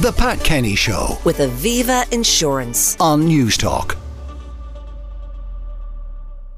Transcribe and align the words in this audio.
The 0.00 0.12
Pat 0.16 0.42
Kenny 0.44 0.76
Show 0.76 1.18
with 1.24 1.38
Aviva 1.38 2.10
Insurance. 2.12 2.96
on 3.00 3.22
Newstalk. 3.28 3.96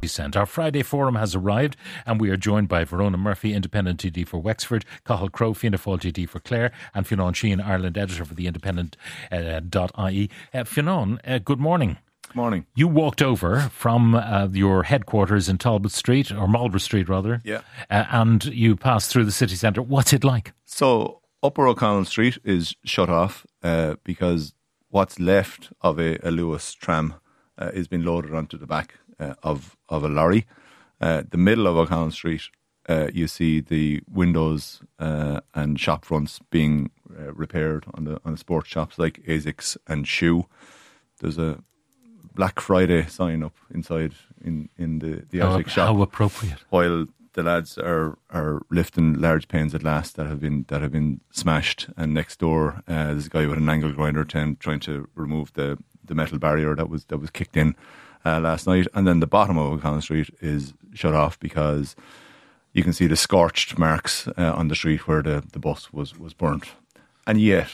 Sent. 0.05 0.35
Our 0.37 0.47
Friday 0.47 0.83
forum 0.83 1.15
has 1.15 1.35
arrived, 1.35 1.77
and 2.07 2.21
we 2.21 2.31
are 2.31 2.37
joined 2.37 2.69
by 2.69 2.85
Verona 2.85 3.17
Murphy, 3.19 3.53
Independent 3.55 4.01
TD 4.01 4.27
for 4.27 4.39
Wexford, 4.39 4.85
Cathal 5.07 5.29
Crowe, 5.29 5.55
Fianna 5.55 5.79
Fáil 5.79 6.01
TD 6.01 6.29
for 6.29 6.41
Clare, 6.41 6.73
and 6.95 7.07
Fionn 7.07 7.33
Sheahan, 7.35 7.65
Ireland 7.65 7.97
editor 7.97 8.25
for 8.25 8.35
the 8.35 8.47
Independent.ie. 8.47 8.97
uh, 9.31 10.09
.ie. 10.11 10.31
Uh, 10.55 10.65
Fionn, 10.65 11.21
uh, 11.27 11.39
good 11.39 11.61
morning. 11.61 11.99
Morning. 12.35 12.65
You 12.75 12.89
walked 12.89 13.21
over 13.23 13.61
from 13.73 14.15
uh, 14.15 14.49
your 14.53 14.85
headquarters 14.85 15.49
in 15.49 15.59
Talbot 15.59 15.93
Street, 15.93 16.33
or 16.33 16.49
Marlborough 16.49 16.79
Street 16.81 17.09
rather, 17.09 17.41
Yeah. 17.45 17.61
uh, 17.91 18.07
and 18.11 18.45
you 18.47 18.77
passed 18.77 19.11
through 19.11 19.27
the 19.27 19.33
city 19.33 19.55
centre. 19.55 19.83
What's 19.83 20.13
it 20.13 20.25
like? 20.25 20.53
So 20.65 21.20
Upper 21.43 21.67
O'Connell 21.67 22.05
Street 22.05 22.39
is 22.45 22.75
shut 22.85 23.09
off 23.09 23.47
uh, 23.63 23.95
because 24.05 24.55
what's 24.91 25.19
left 25.19 25.73
of 25.81 25.99
a, 25.99 26.17
a 26.17 26.31
Luas 26.31 26.77
tram 26.77 27.15
uh, 27.59 27.71
is 27.73 27.89
being 27.89 28.05
loaded 28.05 28.35
onto 28.35 28.59
the 28.59 28.67
back 28.67 28.95
uh, 29.19 29.35
of 29.43 29.77
of 29.89 30.05
a 30.05 30.09
lorry. 30.09 30.47
Uh, 31.01 31.23
the 31.31 31.39
middle 31.39 31.67
of 31.67 31.77
O'Connell 31.77 32.11
Street, 32.11 32.43
uh, 32.89 33.09
you 33.13 33.27
see 33.27 33.61
the 33.61 34.03
windows 34.11 34.83
uh, 34.99 35.41
and 35.55 35.81
shop 35.81 36.05
fronts 36.05 36.41
being 36.51 36.91
uh, 37.19 37.33
repaired 37.33 37.85
on 37.95 38.05
the 38.05 38.21
on 38.25 38.33
the 38.33 38.39
sports 38.39 38.69
shops 38.69 38.99
like 38.99 39.23
Asics 39.27 39.77
and 39.87 40.05
Schuh. 40.05 40.45
There's 41.21 41.39
a 41.39 41.63
Black 42.35 42.61
Friday 42.61 43.07
sign 43.07 43.43
up 43.43 43.57
inside 43.75 44.13
in, 44.43 44.69
in 44.77 44.99
the 44.99 45.25
the 45.31 45.39
How, 45.39 45.59
Asics 45.59 45.71
shop 45.71 45.89
how 45.89 46.03
appropriate. 46.03 46.59
while 46.69 47.07
the 47.35 47.43
lads 47.43 47.79
are 47.79 48.19
are 48.31 48.63
lifting 48.71 49.15
large 49.21 49.47
panes 49.49 49.75
at 49.75 49.83
last 49.83 50.17
that 50.17 50.27
have 50.27 50.41
been 50.41 50.65
that 50.69 50.83
have 50.83 50.93
been 50.93 51.21
smashed, 51.31 51.89
and 51.97 52.13
next 52.15 52.39
door 52.41 52.83
uh, 52.89 53.07
there's 53.07 53.27
a 53.27 53.31
guy 53.31 53.47
with 53.47 53.59
an 53.59 53.69
angle 53.69 53.93
grinder 53.93 54.25
ten, 54.25 54.57
trying 54.57 54.81
to 54.81 55.09
remove 55.15 55.53
the, 55.55 55.79
the 56.05 56.15
metal 56.15 56.39
barrier 56.39 56.75
that 56.75 56.89
was 56.89 57.05
that 57.07 57.19
was 57.19 57.31
kicked 57.31 57.57
in 57.57 57.75
uh, 58.25 58.41
last 58.41 58.67
night, 58.67 58.87
and 58.95 59.07
then 59.07 59.21
the 59.21 59.27
bottom 59.27 59.57
of 59.59 59.73
O'Connell 59.73 60.01
Street 60.03 60.31
is 60.41 60.75
shut 60.95 61.15
off 61.15 61.39
because 61.39 61.95
you 62.73 62.83
can 62.83 62.93
see 62.93 63.07
the 63.07 63.17
scorched 63.17 63.79
marks 63.79 64.29
uh, 64.29 64.53
on 64.55 64.69
the 64.69 64.75
street 64.75 65.07
where 65.09 65.23
the, 65.23 65.43
the 65.53 65.59
bus 65.59 65.93
was 65.93 66.19
was 66.19 66.35
burnt, 66.35 66.73
and 67.27 67.41
yet 67.41 67.69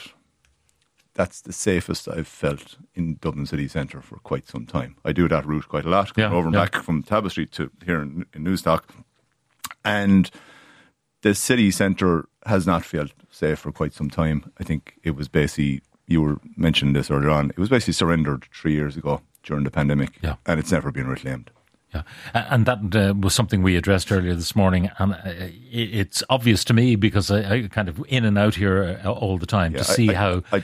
that's 1.13 1.41
the 1.41 1.53
safest 1.53 2.07
I've 2.07 2.27
felt 2.27 2.77
in 2.93 3.17
Dublin 3.19 3.47
city 3.47 3.67
centre 3.67 4.01
for 4.01 4.17
quite 4.19 4.47
some 4.47 4.67
time. 4.67 4.97
I 5.03 5.11
do 5.13 5.27
that 5.27 5.47
route 5.47 5.67
quite 5.67 5.85
a 5.85 5.89
lot, 5.89 6.11
Yeah, 6.15 6.31
over 6.31 6.45
and 6.47 6.53
yeah. 6.53 6.65
back 6.65 6.83
from 6.83 7.01
Talbot 7.01 7.31
Street 7.31 7.51
to 7.53 7.71
here 7.83 8.01
in, 8.03 8.27
in 8.35 8.43
Newstalk, 8.43 8.83
and 9.87 10.29
the 11.21 11.33
city 11.33 11.71
centre 11.71 12.27
has 12.45 12.65
not 12.67 12.85
felt 12.85 13.11
safe 13.31 13.59
for 13.59 13.71
quite 13.71 13.93
some 13.93 14.09
time. 14.09 14.51
I 14.59 14.63
think 14.63 14.93
it 15.03 15.15
was 15.15 15.27
basically 15.27 15.81
you 16.07 16.21
were 16.21 16.37
mentioning 16.55 16.93
this 16.93 17.11
earlier 17.11 17.29
on. 17.31 17.49
It 17.49 17.57
was 17.57 17.69
basically 17.69 17.93
surrendered 17.93 18.45
three 18.53 18.73
years 18.73 18.95
ago 18.97 19.21
during 19.43 19.63
the 19.65 19.71
pandemic, 19.71 20.09
Yeah. 20.21 20.35
and 20.45 20.59
it's 20.59 20.71
never 20.71 20.91
been 20.91 21.07
reclaimed. 21.07 21.51
Yeah, 21.93 22.03
and 22.33 22.65
that 22.65 22.79
uh, 22.95 23.13
was 23.17 23.33
something 23.33 23.63
we 23.63 23.77
addressed 23.77 24.11
earlier 24.11 24.35
this 24.35 24.55
morning, 24.55 24.89
and 24.99 25.13
uh, 25.13 25.17
it's 25.71 26.21
obvious 26.29 26.63
to 26.65 26.73
me 26.73 26.95
because 26.97 27.31
I, 27.31 27.53
I 27.55 27.67
kind 27.69 27.87
of 27.89 28.03
in 28.09 28.25
and 28.25 28.37
out 28.37 28.55
here 28.55 28.99
uh, 29.05 29.09
all 29.11 29.37
the 29.37 29.45
time 29.45 29.71
Yeah, 29.71 29.79
to 29.79 29.83
see 29.85 30.09
I- 30.09 30.13
how 30.13 30.43
I- 30.51 30.63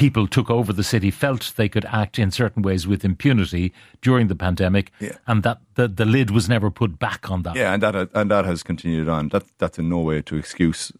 people 0.00 0.26
took 0.26 0.50
over 0.50 0.72
the 0.74 0.82
city, 0.82 1.10
felt 1.10 1.52
they 1.56 1.68
could 1.68 1.84
act 2.02 2.18
in 2.18 2.30
certain 2.30 2.62
ways 2.62 2.86
with 2.86 3.04
impunity 3.04 3.72
during 4.02 4.28
the 4.28 4.34
pandemic, 4.34 4.90
Yeah. 5.00 5.16
and 5.26 5.42
that 5.42 5.58
the, 5.74 5.88
the 5.88 6.04
lid 6.04 6.30
was 6.30 6.48
never 6.48 6.70
put 6.70 6.98
back 6.98 7.30
on 7.30 7.42
that. 7.42 7.54
Yeah, 7.56 7.74
and 7.74 7.82
that 7.82 7.94
and 8.14 8.30
that 8.30 8.44
has 8.46 8.62
continued 8.62 9.08
on. 9.08 9.28
That 9.28 9.44
that's 9.58 9.78
in 9.78 9.88
no 9.88 10.00
way 10.08 10.22
to 10.22 10.36
excuse 10.36 10.92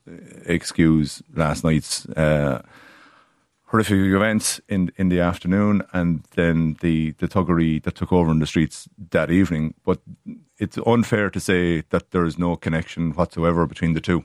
excuse 0.47 1.23
last 1.35 1.65
night's 1.65 2.07
uh, 2.17 2.61
horrific 3.71 3.99
events 4.15 4.61
in 4.69 4.91
in 4.97 5.09
the 5.11 5.21
afternoon, 5.21 5.83
and 5.93 6.21
then 6.37 6.77
the 6.81 7.13
the 7.19 7.29
thuggery 7.29 7.81
that 7.83 7.95
took 7.95 8.13
over 8.13 8.31
in 8.31 8.39
the 8.41 8.47
streets 8.47 8.89
that 9.11 9.31
evening. 9.31 9.75
But 9.85 9.99
it's 10.59 10.79
unfair 10.87 11.31
to 11.31 11.41
say 11.41 11.83
that 11.89 12.11
there 12.11 12.27
is 12.27 12.37
no 12.39 12.57
connection 12.57 13.13
whatsoever 13.13 13.67
between 13.67 13.95
the 13.95 14.01
two. 14.01 14.23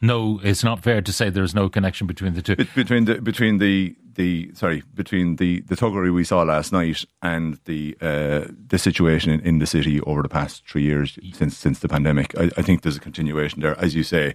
No, 0.00 0.40
it's 0.44 0.62
not 0.62 0.82
fair 0.82 1.02
to 1.02 1.12
say 1.12 1.28
there's 1.28 1.54
no 1.54 1.68
connection 1.68 2.06
between 2.06 2.34
the 2.34 2.42
two. 2.42 2.56
Be- 2.56 2.68
between 2.74 3.04
the 3.04 3.20
between 3.20 3.58
the 3.58 3.96
the 4.14 4.50
sorry 4.54 4.82
between 4.94 5.36
the 5.36 5.60
the 5.62 5.74
thuggery 5.74 6.12
we 6.14 6.24
saw 6.24 6.42
last 6.42 6.72
night 6.72 7.04
and 7.20 7.58
the 7.64 7.96
uh, 8.00 8.46
the 8.68 8.78
situation 8.78 9.32
in, 9.32 9.40
in 9.40 9.58
the 9.58 9.66
city 9.66 10.00
over 10.02 10.22
the 10.22 10.28
past 10.28 10.66
three 10.68 10.82
years 10.82 11.18
since 11.32 11.56
since 11.56 11.80
the 11.80 11.88
pandemic. 11.88 12.38
I, 12.38 12.44
I 12.56 12.62
think 12.62 12.82
there's 12.82 12.96
a 12.96 13.00
continuation 13.00 13.60
there, 13.60 13.78
as 13.80 13.94
you 13.94 14.04
say. 14.04 14.34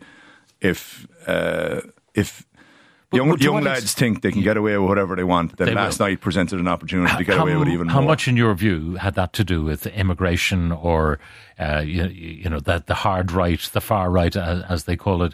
If 0.60 1.08
uh, 1.28 1.82
if 2.14 2.46
young 3.14 3.30
but 3.30 3.42
young 3.42 3.64
lads 3.64 3.84
ex- 3.84 3.94
think 3.94 4.22
they 4.22 4.32
can 4.32 4.42
get 4.42 4.58
away 4.58 4.78
with 4.78 4.88
whatever 4.90 5.16
they 5.16 5.24
want, 5.24 5.58
then 5.58 5.68
They 5.68 5.74
last 5.74 6.00
will. 6.00 6.08
night 6.08 6.22
presented 6.22 6.60
an 6.60 6.68
opportunity 6.68 7.16
to 7.18 7.24
get 7.24 7.38
how, 7.38 7.44
away 7.44 7.56
with 7.58 7.70
even 7.70 7.88
how 7.88 8.02
more. 8.02 8.10
much, 8.12 8.28
in 8.28 8.38
your 8.38 8.54
view, 8.56 8.96
had 8.96 9.16
that 9.16 9.34
to 9.34 9.44
do 9.44 9.64
with 9.64 9.86
immigration 9.88 10.72
or, 10.72 11.20
uh, 11.60 11.84
you, 11.86 12.06
you 12.08 12.50
know, 12.50 12.60
the, 12.60 12.84
the 12.86 12.96
hard 12.96 13.32
right, 13.32 13.60
the 13.74 13.82
far 13.82 14.10
right, 14.10 14.36
as, 14.36 14.64
as 14.70 14.84
they 14.86 14.96
call 14.96 15.24
it, 15.24 15.34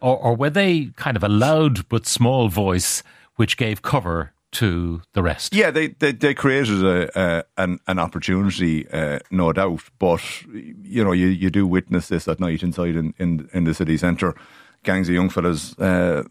or, 0.00 0.16
or 0.18 0.34
were 0.36 0.50
they 0.50 0.86
kind 0.96 1.16
of 1.16 1.22
a 1.24 1.28
loud 1.28 1.88
but 1.88 2.06
small 2.06 2.48
voice 2.48 3.02
which 3.36 3.56
gave 3.56 3.82
cover 3.82 4.32
to 4.52 5.02
the 5.12 5.22
rest? 5.22 5.54
Yeah, 5.54 5.70
they 5.70 5.88
they, 5.88 6.12
they 6.12 6.32
created 6.34 6.82
a, 6.82 7.18
uh, 7.18 7.42
an 7.58 7.78
an 7.86 7.98
opportunity, 7.98 8.88
uh, 8.90 9.18
no 9.30 9.52
doubt. 9.52 9.82
But 9.98 10.22
you 10.52 11.04
know, 11.04 11.12
you, 11.12 11.26
you 11.26 11.50
do 11.50 11.66
witness 11.66 12.08
this 12.08 12.26
at 12.26 12.40
night 12.40 12.62
inside 12.62 12.96
in, 12.96 13.12
in, 13.18 13.48
in 13.52 13.64
the 13.64 13.74
city 13.74 13.96
centre. 13.96 14.34
Gangs 14.82 15.08
of 15.08 15.14
young 15.14 15.28
fellas 15.30 15.76
uh, 15.78 16.22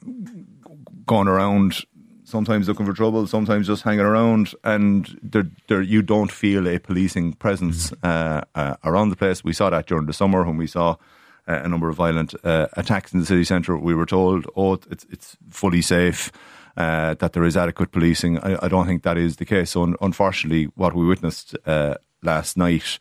going 1.05 1.27
around, 1.27 1.85
sometimes 2.23 2.67
looking 2.67 2.85
for 2.85 2.93
trouble, 2.93 3.27
sometimes 3.27 3.67
just 3.67 3.83
hanging 3.83 4.05
around, 4.05 4.53
and 4.63 5.17
there, 5.21 5.47
there 5.67 5.81
you 5.81 6.01
don't 6.01 6.31
feel 6.31 6.67
a 6.67 6.79
policing 6.79 7.33
presence 7.33 7.93
uh, 8.03 8.41
uh, 8.55 8.75
around 8.83 9.09
the 9.09 9.15
place. 9.15 9.43
We 9.43 9.53
saw 9.53 9.69
that 9.69 9.87
during 9.87 10.05
the 10.05 10.13
summer 10.13 10.43
when 10.43 10.57
we 10.57 10.67
saw. 10.67 10.95
Uh, 11.47 11.61
a 11.63 11.67
number 11.67 11.87
of 11.87 11.95
violent 11.95 12.33
uh, 12.43 12.65
attacks 12.73 13.13
in 13.13 13.19
the 13.19 13.25
city 13.27 13.43
centre. 13.43 13.77
We 13.77 13.93
were 13.93 14.07
told, 14.07 14.47
"Oh, 14.55 14.79
it's 14.89 15.05
it's 15.11 15.37
fully 15.51 15.83
safe." 15.83 16.31
uh, 16.77 17.13
that 17.15 17.33
there 17.33 17.43
is 17.43 17.57
adequate 17.57 17.91
policing. 17.91 18.39
I, 18.39 18.65
I 18.65 18.67
don't 18.67 18.85
think 18.85 19.03
that 19.03 19.17
is 19.17 19.37
the 19.37 19.45
case. 19.45 19.71
So, 19.71 19.83
un- 19.83 19.95
unfortunately, 20.01 20.65
what 20.75 20.95
we 20.95 21.05
witnessed 21.05 21.55
uh, 21.65 21.95
last 22.21 22.57
night 22.57 22.97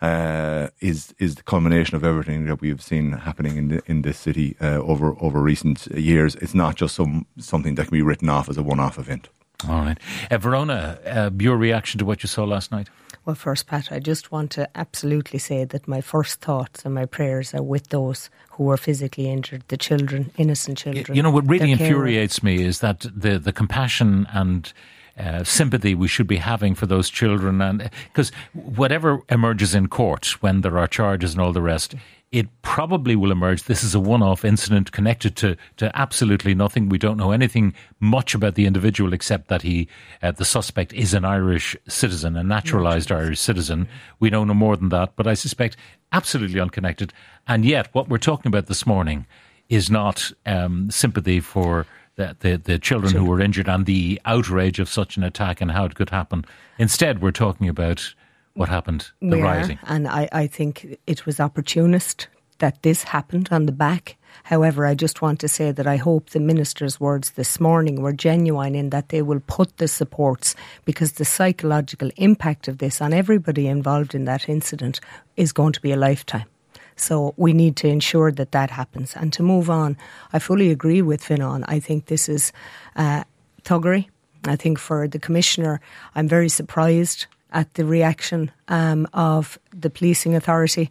uh, 0.00 0.68
is 0.80 1.14
is 1.18 1.34
the 1.34 1.42
culmination 1.42 1.96
of 1.96 2.04
everything 2.04 2.46
that 2.46 2.60
we 2.60 2.68
have 2.68 2.82
seen 2.82 3.12
happening 3.12 3.56
in 3.56 3.68
the, 3.68 3.82
in 3.86 4.02
this 4.02 4.18
city 4.18 4.56
uh, 4.60 4.76
over 4.76 5.16
over 5.20 5.40
recent 5.40 5.86
years. 5.88 6.34
It's 6.36 6.54
not 6.54 6.76
just 6.76 6.94
some 6.94 7.26
something 7.38 7.74
that 7.76 7.88
can 7.88 7.96
be 7.96 8.02
written 8.02 8.28
off 8.28 8.48
as 8.48 8.56
a 8.56 8.62
one 8.62 8.80
off 8.80 8.98
event. 8.98 9.28
All 9.68 9.80
right. 9.80 9.98
Uh, 10.30 10.38
Verona, 10.38 10.98
uh, 11.04 11.30
your 11.36 11.56
reaction 11.56 11.98
to 11.98 12.04
what 12.04 12.22
you 12.22 12.28
saw 12.28 12.44
last 12.44 12.70
night? 12.70 12.88
Well, 13.24 13.34
first, 13.34 13.66
Pat, 13.66 13.90
I 13.90 13.98
just 13.98 14.30
want 14.30 14.52
to 14.52 14.68
absolutely 14.74 15.38
say 15.38 15.64
that 15.64 15.88
my 15.88 16.00
first 16.00 16.40
thoughts 16.40 16.84
and 16.84 16.94
my 16.94 17.04
prayers 17.04 17.52
are 17.52 17.62
with 17.62 17.88
those 17.88 18.30
who 18.52 18.64
were 18.64 18.76
physically 18.76 19.28
injured, 19.28 19.64
the 19.68 19.76
children, 19.76 20.30
innocent 20.38 20.78
children. 20.78 21.14
You 21.14 21.22
know 21.22 21.30
what 21.30 21.46
really 21.46 21.72
infuriates 21.72 22.42
me 22.42 22.62
is 22.62 22.78
that 22.78 23.00
the 23.00 23.38
the 23.38 23.52
compassion 23.52 24.26
and 24.32 24.72
uh, 25.18 25.44
sympathy 25.44 25.94
we 25.94 26.08
should 26.08 26.26
be 26.26 26.36
having 26.36 26.74
for 26.74 26.86
those 26.86 27.10
children, 27.10 27.60
and 27.60 27.90
because 28.04 28.30
whatever 28.52 29.20
emerges 29.28 29.74
in 29.74 29.88
court 29.88 30.42
when 30.42 30.60
there 30.60 30.78
are 30.78 30.86
charges 30.86 31.32
and 31.32 31.40
all 31.40 31.52
the 31.52 31.62
rest, 31.62 31.94
it 32.30 32.46
probably 32.60 33.16
will 33.16 33.32
emerge. 33.32 33.62
This 33.64 33.82
is 33.82 33.94
a 33.94 34.00
one-off 34.00 34.44
incident 34.44 34.92
connected 34.92 35.34
to 35.36 35.56
to 35.78 35.90
absolutely 35.98 36.54
nothing. 36.54 36.88
We 36.88 36.98
don't 36.98 37.16
know 37.16 37.32
anything 37.32 37.74
much 38.00 38.34
about 38.34 38.54
the 38.54 38.66
individual 38.66 39.12
except 39.12 39.48
that 39.48 39.62
he, 39.62 39.88
uh, 40.22 40.32
the 40.32 40.44
suspect, 40.44 40.92
is 40.92 41.14
an 41.14 41.24
Irish 41.24 41.76
citizen, 41.88 42.36
a 42.36 42.42
naturalized 42.42 43.10
Irish 43.10 43.40
citizen. 43.40 43.88
We 44.20 44.30
know 44.30 44.44
no 44.44 44.54
more 44.54 44.76
than 44.76 44.90
that, 44.90 45.12
but 45.16 45.26
I 45.26 45.34
suspect 45.34 45.76
absolutely 46.12 46.60
unconnected. 46.60 47.12
And 47.46 47.64
yet, 47.64 47.88
what 47.94 48.08
we're 48.08 48.18
talking 48.18 48.50
about 48.50 48.66
this 48.66 48.86
morning 48.86 49.26
is 49.68 49.90
not 49.90 50.32
um, 50.46 50.90
sympathy 50.90 51.40
for 51.40 51.86
the, 52.18 52.36
the, 52.40 52.56
the 52.56 52.78
children 52.78 53.14
who 53.14 53.24
were 53.24 53.40
injured 53.40 53.68
and 53.68 53.86
the 53.86 54.20
outrage 54.24 54.80
of 54.80 54.88
such 54.88 55.16
an 55.16 55.22
attack 55.22 55.60
and 55.60 55.70
how 55.70 55.84
it 55.84 55.94
could 55.94 56.10
happen. 56.10 56.44
Instead, 56.76 57.22
we're 57.22 57.30
talking 57.30 57.68
about 57.68 58.14
what 58.54 58.68
happened, 58.68 59.10
the 59.20 59.36
We 59.36 59.42
are, 59.42 59.78
and 59.84 60.08
I, 60.08 60.28
I 60.32 60.46
think 60.48 60.98
it 61.06 61.24
was 61.24 61.38
opportunist 61.38 62.26
that 62.58 62.82
this 62.82 63.04
happened 63.04 63.48
on 63.52 63.66
the 63.66 63.72
back. 63.72 64.16
However, 64.42 64.84
I 64.84 64.96
just 64.96 65.22
want 65.22 65.38
to 65.40 65.48
say 65.48 65.70
that 65.70 65.86
I 65.86 65.96
hope 65.96 66.30
the 66.30 66.40
minister's 66.40 66.98
words 66.98 67.30
this 67.30 67.60
morning 67.60 68.02
were 68.02 68.12
genuine 68.12 68.74
in 68.74 68.90
that 68.90 69.10
they 69.10 69.22
will 69.22 69.40
put 69.46 69.76
the 69.76 69.86
supports 69.86 70.56
because 70.84 71.12
the 71.12 71.24
psychological 71.24 72.10
impact 72.16 72.66
of 72.66 72.78
this 72.78 73.00
on 73.00 73.12
everybody 73.12 73.68
involved 73.68 74.12
in 74.12 74.24
that 74.24 74.48
incident 74.48 74.98
is 75.36 75.52
going 75.52 75.72
to 75.72 75.80
be 75.80 75.92
a 75.92 75.96
lifetime. 75.96 76.46
So 77.00 77.34
we 77.36 77.52
need 77.52 77.76
to 77.76 77.88
ensure 77.88 78.32
that 78.32 78.52
that 78.52 78.70
happens. 78.70 79.14
And 79.14 79.32
to 79.32 79.42
move 79.42 79.70
on, 79.70 79.96
I 80.32 80.38
fully 80.38 80.70
agree 80.70 81.02
with 81.02 81.22
Fionnan. 81.22 81.64
I 81.68 81.80
think 81.80 82.06
this 82.06 82.28
is 82.28 82.52
uh, 82.96 83.24
thuggery. 83.62 84.08
I 84.44 84.56
think 84.56 84.78
for 84.78 85.08
the 85.08 85.18
commissioner, 85.18 85.80
I'm 86.14 86.28
very 86.28 86.48
surprised 86.48 87.26
at 87.52 87.74
the 87.74 87.84
reaction 87.84 88.50
um, 88.68 89.08
of 89.12 89.58
the 89.74 89.90
policing 89.90 90.34
authority. 90.34 90.90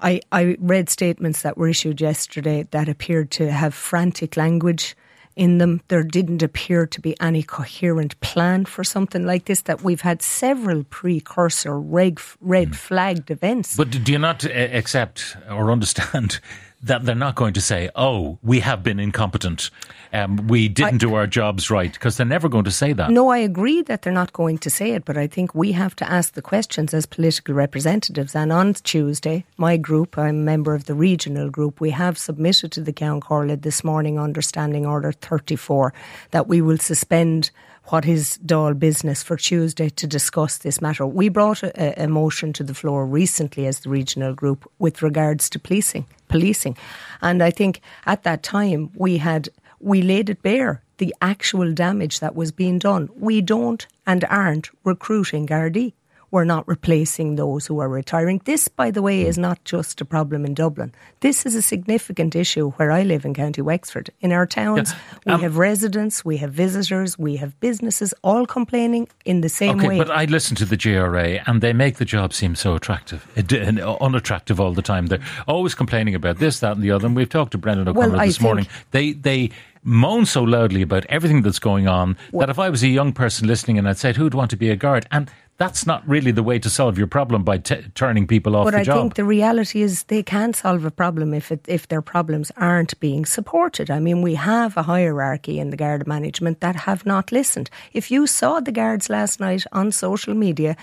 I, 0.00 0.20
I 0.32 0.56
read 0.58 0.90
statements 0.90 1.42
that 1.42 1.56
were 1.56 1.68
issued 1.68 2.00
yesterday 2.00 2.66
that 2.72 2.88
appeared 2.88 3.30
to 3.32 3.50
have 3.50 3.74
frantic 3.74 4.36
language 4.36 4.96
in 5.36 5.58
them. 5.58 5.80
There 5.88 6.02
didn't 6.02 6.42
appear 6.42 6.86
to 6.86 7.00
be 7.00 7.18
any 7.20 7.42
coherent 7.42 8.20
plan 8.20 8.64
for 8.64 8.84
something 8.84 9.24
like 9.24 9.44
this. 9.46 9.62
That 9.62 9.82
we've 9.82 10.00
had 10.00 10.22
several 10.22 10.84
precursor 10.84 11.78
red, 11.78 12.18
red 12.40 12.76
flagged 12.76 13.30
events. 13.30 13.76
But 13.76 13.90
do 13.90 14.12
you 14.12 14.18
not 14.18 14.44
uh, 14.44 14.48
accept 14.50 15.36
or 15.50 15.70
understand 15.76 16.40
that 16.82 17.04
they're 17.04 17.14
not 17.14 17.34
going 17.34 17.54
to 17.54 17.60
say, 17.60 17.90
"Oh, 17.94 18.38
we 18.42 18.60
have 18.60 18.82
been 18.82 18.98
incompetent, 18.98 19.70
um, 20.12 20.48
we 20.48 20.68
didn't 20.68 20.94
I, 20.94 20.98
do 20.98 21.14
our 21.14 21.26
jobs 21.26 21.70
right," 21.70 21.92
because 21.92 22.16
they're 22.16 22.26
never 22.26 22.48
going 22.48 22.64
to 22.64 22.70
say 22.70 22.92
that. 22.92 23.10
No, 23.10 23.28
I 23.28 23.38
agree 23.38 23.82
that 23.82 24.02
they're 24.02 24.12
not 24.12 24.32
going 24.32 24.58
to 24.58 24.70
say 24.70 24.92
it, 24.92 25.04
but 25.04 25.16
I 25.16 25.26
think 25.26 25.54
we 25.54 25.72
have 25.72 25.94
to 25.96 26.10
ask 26.10 26.34
the 26.34 26.42
questions 26.42 26.92
as 26.92 27.06
political 27.06 27.54
representatives. 27.54 28.34
And 28.34 28.52
on 28.52 28.74
Tuesday, 28.74 29.44
my 29.56 29.76
group, 29.76 30.18
I'm 30.18 30.28
a 30.28 30.32
member 30.32 30.74
of 30.74 30.84
the 30.84 30.94
regional 30.94 31.50
group, 31.50 31.80
we 31.80 31.90
have 31.90 32.18
submitted 32.18 32.72
to 32.72 32.80
the 32.80 32.92
Ceann 32.92 33.20
Comhairle 33.20 33.60
this 33.60 33.84
morning, 33.84 34.18
under 34.18 34.42
Standing 34.42 34.86
Order 34.86 35.12
34, 35.12 35.92
that 36.30 36.48
we 36.48 36.60
will 36.60 36.78
suspend 36.78 37.50
what 37.86 38.06
is 38.06 38.38
Dáil 38.44 38.78
business 38.78 39.22
for 39.22 39.36
Tuesday 39.36 39.88
to 39.90 40.06
discuss 40.06 40.58
this 40.58 40.80
matter. 40.80 41.06
We 41.06 41.28
brought 41.28 41.62
a, 41.62 42.02
a, 42.02 42.06
motion 42.06 42.52
to 42.54 42.64
the 42.64 42.74
floor 42.74 43.06
recently 43.06 43.66
as 43.66 43.80
the 43.80 43.90
regional 43.90 44.34
group 44.34 44.70
with 44.78 45.02
regards 45.02 45.50
to 45.50 45.58
policing, 45.58 46.06
policing, 46.28 46.76
and 47.20 47.42
I 47.42 47.50
think 47.50 47.80
at 48.06 48.22
that 48.22 48.42
time 48.42 48.90
we 48.94 49.18
had 49.18 49.48
we 49.80 50.00
laid 50.00 50.30
it 50.30 50.42
bare 50.42 50.82
the 50.98 51.14
actual 51.20 51.72
damage 51.72 52.20
that 52.20 52.36
was 52.36 52.52
being 52.52 52.78
done. 52.78 53.08
We 53.16 53.40
don't 53.40 53.84
and 54.06 54.24
aren't 54.24 54.70
recruiting 54.84 55.46
Gardaí 55.46 55.92
we're 56.32 56.44
not 56.44 56.66
replacing 56.66 57.36
those 57.36 57.66
who 57.66 57.78
are 57.78 57.88
retiring. 57.88 58.40
This, 58.46 58.66
by 58.66 58.90
the 58.90 59.02
way, 59.02 59.22
is 59.22 59.36
not 59.36 59.62
just 59.64 60.00
a 60.00 60.04
problem 60.04 60.44
in 60.46 60.54
Dublin. 60.54 60.92
This 61.20 61.44
is 61.44 61.54
a 61.54 61.60
significant 61.60 62.34
issue 62.34 62.70
where 62.72 62.90
I 62.90 63.02
live 63.02 63.26
in 63.26 63.34
County 63.34 63.60
Wexford. 63.60 64.10
In 64.22 64.32
our 64.32 64.46
towns, 64.46 64.94
yeah. 65.26 65.34
um, 65.34 65.38
we 65.38 65.42
have 65.44 65.58
residents, 65.58 66.24
we 66.24 66.38
have 66.38 66.50
visitors, 66.50 67.18
we 67.18 67.36
have 67.36 67.60
businesses 67.60 68.14
all 68.24 68.46
complaining 68.46 69.08
in 69.26 69.42
the 69.42 69.50
same 69.50 69.78
okay, 69.78 69.88
way. 69.88 69.98
But 69.98 70.10
I 70.10 70.24
listen 70.24 70.56
to 70.56 70.64
the 70.64 70.78
GRA 70.78 71.42
and 71.46 71.60
they 71.60 71.74
make 71.74 71.96
the 71.96 72.06
job 72.06 72.32
seem 72.32 72.54
so 72.56 72.74
attractive, 72.74 73.30
and 73.52 73.78
unattractive 73.78 74.58
all 74.58 74.72
the 74.72 74.82
time. 74.82 75.06
They're 75.06 75.22
always 75.46 75.74
complaining 75.74 76.14
about 76.14 76.38
this, 76.38 76.60
that, 76.60 76.72
and 76.72 76.82
the 76.82 76.92
other. 76.92 77.06
And 77.06 77.14
we've 77.14 77.28
talked 77.28 77.52
to 77.52 77.58
Brendan 77.58 77.88
O'Connor 77.88 78.16
well, 78.16 78.26
this 78.26 78.40
morning. 78.40 78.66
They, 78.90 79.12
they, 79.12 79.50
moan 79.84 80.24
so 80.24 80.44
loudly 80.44 80.80
about 80.80 81.04
everything 81.06 81.42
that's 81.42 81.58
going 81.58 81.88
on 81.88 82.16
well, 82.30 82.46
that 82.46 82.50
if 82.50 82.56
I 82.56 82.70
was 82.70 82.84
a 82.84 82.88
young 82.88 83.12
person 83.12 83.48
listening 83.48 83.78
and 83.78 83.88
I'd 83.88 83.98
said, 83.98 84.14
who'd 84.14 84.32
want 84.32 84.50
to 84.52 84.56
be 84.56 84.70
a 84.70 84.76
guard? 84.76 85.06
And 85.10 85.28
that's 85.62 85.86
not 85.86 86.06
really 86.08 86.32
the 86.32 86.42
way 86.42 86.58
to 86.58 86.68
solve 86.68 86.98
your 86.98 87.06
problem 87.06 87.44
by 87.44 87.58
t- 87.58 87.84
turning 87.94 88.26
people 88.26 88.56
off 88.56 88.64
but 88.64 88.72
the 88.72 88.80
I 88.80 88.84
job. 88.84 88.94
But 88.94 88.98
I 88.98 89.02
think 89.02 89.14
the 89.14 89.24
reality 89.24 89.82
is 89.82 90.02
they 90.04 90.22
can 90.22 90.52
solve 90.54 90.84
a 90.84 90.90
problem 90.90 91.32
if 91.32 91.52
it, 91.52 91.64
if 91.68 91.86
their 91.86 92.02
problems 92.02 92.50
aren't 92.56 92.98
being 92.98 93.24
supported. 93.24 93.88
I 93.88 94.00
mean, 94.00 94.22
we 94.22 94.34
have 94.34 94.76
a 94.76 94.82
hierarchy 94.82 95.60
in 95.60 95.70
the 95.70 95.76
guard 95.76 96.06
management 96.06 96.60
that 96.60 96.74
have 96.74 97.06
not 97.06 97.30
listened. 97.30 97.70
If 97.92 98.10
you 98.10 98.26
saw 98.26 98.58
the 98.58 98.72
guards 98.72 99.08
last 99.08 99.38
night 99.38 99.64
on 99.72 99.92
social 99.92 100.34
media, 100.34 100.76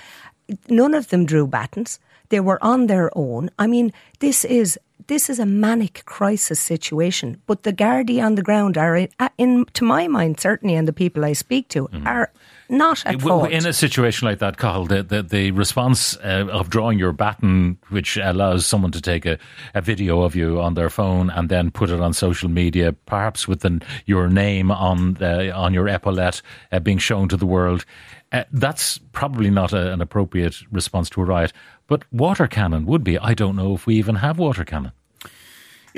none 0.70 0.94
of 0.94 1.10
them 1.10 1.26
drew 1.26 1.46
batons. 1.46 2.00
They 2.30 2.40
were 2.40 2.64
on 2.64 2.88
their 2.88 3.10
own. 3.18 3.50
I 3.60 3.68
mean, 3.68 3.92
this 4.20 4.46
is 4.46 4.80
this 5.10 5.30
is 5.30 5.40
a 5.40 5.46
manic 5.46 6.04
crisis 6.06 6.60
situation. 6.60 7.42
But 7.48 7.64
the 7.64 7.74
Gardaí 7.74 8.24
on 8.24 8.36
the 8.36 8.42
ground 8.42 8.78
are, 8.78 8.96
in, 8.96 9.10
in, 9.38 9.66
to 9.74 9.84
my 9.84 10.08
mind, 10.08 10.40
certainly, 10.40 10.76
and 10.76 10.88
the 10.88 10.94
people 10.94 11.26
I 11.26 11.34
speak 11.34 11.68
to, 11.70 11.88
mm. 11.88 12.06
are 12.06 12.32
not 12.70 13.04
at 13.06 13.20
fault. 13.20 13.50
In 13.50 13.66
a 13.66 13.74
situation 13.74 14.28
like 14.28 14.38
that, 14.40 14.58
Cathal, 14.58 14.86
the, 14.86 15.02
the, 15.02 15.24
the 15.24 15.52
response 15.52 16.16
uh, 16.18 16.48
of 16.52 16.70
drawing 16.70 17.00
your 17.00 17.12
baton, 17.12 17.80
which 17.90 18.18
allows 18.18 18.68
someone 18.68 18.92
to 18.92 19.02
take 19.02 19.26
a, 19.26 19.40
a 19.74 19.82
video 19.82 20.22
of 20.22 20.36
you 20.36 20.62
on 20.62 20.76
their 20.76 20.92
phone 20.92 21.32
and 21.32 21.50
then 21.50 21.72
put 21.72 21.90
it 21.90 22.00
on 22.00 22.14
social 22.14 22.50
media, 22.50 22.94
perhaps 22.94 23.48
with 23.48 23.62
the, 23.62 23.82
your 24.06 24.30
name 24.30 24.72
on 24.72 25.18
uh, 25.22 25.52
on 25.56 25.74
your 25.74 25.88
epaulette 25.88 26.42
uh, 26.72 26.80
being 26.80 27.00
shown 27.00 27.28
to 27.30 27.38
the 27.38 27.48
world, 27.48 27.84
uh, 28.32 28.44
that's 28.52 29.00
probably 29.12 29.50
not 29.50 29.74
a, 29.74 29.92
an 29.92 30.02
appropriate 30.02 30.62
response 30.72 31.10
to 31.10 31.22
a 31.22 31.26
riot. 31.26 31.52
But 31.88 32.04
water 32.14 32.46
cannon 32.46 32.86
would 32.86 33.04
be. 33.04 33.18
I 33.18 33.34
don't 33.34 33.56
know 33.56 33.74
if 33.74 33.88
we 33.88 33.96
even 33.96 34.16
have 34.16 34.38
water 34.38 34.64
cannon. 34.64 34.92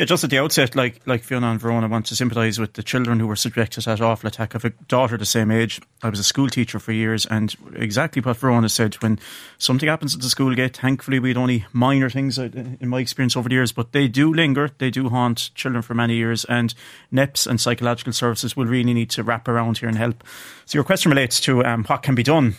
Yeah, 0.01 0.05
just 0.05 0.23
at 0.23 0.31
the 0.31 0.39
outset, 0.39 0.75
like 0.75 0.99
like 1.05 1.21
Fionnan 1.21 1.51
and 1.51 1.59
Verona, 1.59 1.85
I 1.85 1.89
want 1.91 2.07
to 2.07 2.15
sympathise 2.15 2.57
with 2.57 2.73
the 2.73 2.81
children 2.81 3.19
who 3.19 3.27
were 3.27 3.35
subjected 3.35 3.83
to 3.83 3.89
that 3.89 4.01
awful 4.01 4.27
attack. 4.27 4.55
I 4.55 4.57
have 4.57 4.65
a 4.65 4.71
daughter 4.85 5.15
the 5.15 5.27
same 5.27 5.51
age. 5.51 5.79
I 6.01 6.09
was 6.09 6.17
a 6.17 6.23
school 6.23 6.49
teacher 6.49 6.79
for 6.79 6.91
years, 6.91 7.27
and 7.27 7.55
exactly 7.75 8.19
what 8.19 8.37
Verona 8.37 8.67
said. 8.67 8.95
When 8.95 9.19
something 9.59 9.87
happens 9.87 10.15
at 10.15 10.21
the 10.21 10.29
school 10.29 10.55
gate, 10.55 10.77
thankfully 10.77 11.19
we 11.19 11.29
had 11.29 11.37
only 11.37 11.67
minor 11.71 12.09
things 12.09 12.39
uh, 12.39 12.49
in 12.79 12.89
my 12.89 12.99
experience 12.99 13.37
over 13.37 13.47
the 13.47 13.53
years, 13.53 13.71
but 13.71 13.91
they 13.91 14.07
do 14.07 14.33
linger. 14.33 14.71
They 14.75 14.89
do 14.89 15.09
haunt 15.09 15.53
children 15.53 15.83
for 15.83 15.93
many 15.93 16.15
years, 16.15 16.45
and 16.45 16.73
NEPS 17.11 17.45
and 17.45 17.61
psychological 17.61 18.11
services 18.11 18.57
will 18.57 18.65
really 18.65 18.95
need 18.95 19.11
to 19.11 19.21
wrap 19.21 19.47
around 19.47 19.77
here 19.77 19.87
and 19.87 19.99
help. 19.99 20.23
So 20.65 20.79
your 20.79 20.83
question 20.83 21.11
relates 21.11 21.39
to 21.41 21.63
um, 21.63 21.83
what 21.83 22.01
can 22.01 22.15
be 22.15 22.23
done. 22.23 22.55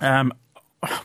Um, 0.00 0.32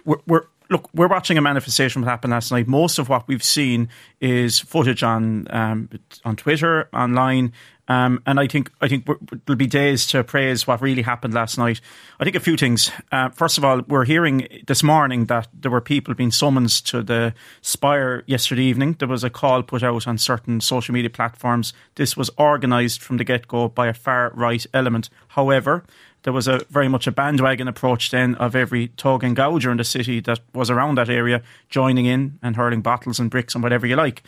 we're, 0.06 0.22
we're 0.26 0.46
look, 0.70 0.90
we're 0.94 1.08
watching 1.08 1.38
a 1.38 1.42
manifestation 1.42 2.02
what 2.02 2.10
happened 2.10 2.32
last 2.32 2.52
night. 2.52 2.68
Most 2.68 3.00
of 3.00 3.10
what 3.10 3.28
we've 3.28 3.44
seen 3.44 3.90
is 4.20 4.60
footage 4.60 5.04
on 5.04 5.48
um, 5.50 5.90
on 6.26 6.36
Twitter, 6.36 6.90
online, 6.94 7.54
um, 7.88 8.22
and 8.26 8.40
I 8.40 8.48
think 8.48 8.72
I 8.82 8.88
think 8.88 9.06
there'll 9.06 9.58
be 9.58 9.68
days 9.68 10.06
to 10.08 10.24
praise 10.24 10.68
what 10.68 10.82
really 10.82 11.04
happened 11.04 11.34
last 11.34 11.58
night. 11.58 11.80
I 12.20 12.24
think 12.24 12.36
a 12.36 12.42
few 12.42 12.58
things. 12.58 12.92
Uh, 13.12 13.30
first 13.30 13.58
of 13.58 13.64
all, 13.64 13.82
we're 13.88 14.06
hearing 14.06 14.48
this 14.68 14.84
morning 14.84 15.26
that 15.26 15.48
there 15.54 15.72
were 15.72 15.82
people 15.82 16.14
being 16.14 16.32
summoned 16.32 16.70
to 16.86 17.02
the 17.02 17.34
Spire 17.62 18.24
yesterday 18.28 18.64
evening. 18.64 18.98
There 19.00 19.08
was 19.08 19.24
a 19.24 19.30
call 19.30 19.64
put 19.64 19.84
out 19.84 20.08
on 20.08 20.18
certain 20.18 20.60
social 20.60 20.94
media 20.94 21.10
platforms. 21.10 21.74
This 21.96 22.18
was 22.18 22.30
organised 22.38 23.02
from 23.02 23.18
the 23.18 23.24
get 23.24 23.48
go 23.48 23.70
by 23.70 23.88
a 23.88 23.94
far 23.94 24.32
right 24.34 24.66
element. 24.74 25.10
However, 25.30 25.86
there 26.28 26.34
was 26.34 26.50
a 26.50 26.60
very 26.70 26.90
much 26.90 27.08
a 27.08 27.12
bandwagon 27.14 27.70
approach 27.70 28.12
then 28.12 28.36
of 28.36 28.54
every 28.54 28.90
tug 28.98 29.24
and 29.24 29.34
gouger 29.34 29.72
in 29.72 29.78
the 29.78 29.86
city 29.86 30.20
that 30.20 30.42
was 30.54 30.70
around 30.70 30.98
that 30.98 31.08
area 31.08 31.42
joining 31.70 32.06
in 32.06 32.38
and 32.44 32.58
hurling 32.58 32.82
bottles 32.82 33.18
and 33.18 33.32
bricks 33.32 33.56
and 33.56 33.64
whatever 33.64 33.88
you 33.88 33.96
like. 33.96 34.24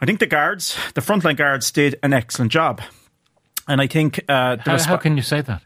I 0.00 0.06
think 0.06 0.18
the 0.18 0.26
guards, 0.26 0.78
the 0.94 1.02
frontline 1.02 1.36
guards, 1.36 1.70
did 1.70 1.98
an 2.02 2.14
excellent 2.14 2.52
job, 2.52 2.80
and 3.68 3.82
I 3.82 3.86
think 3.86 4.18
uh, 4.30 4.56
how, 4.60 4.78
how, 4.78 4.96
can 4.96 5.18
you 5.18 5.22
say 5.22 5.42
that? 5.42 5.62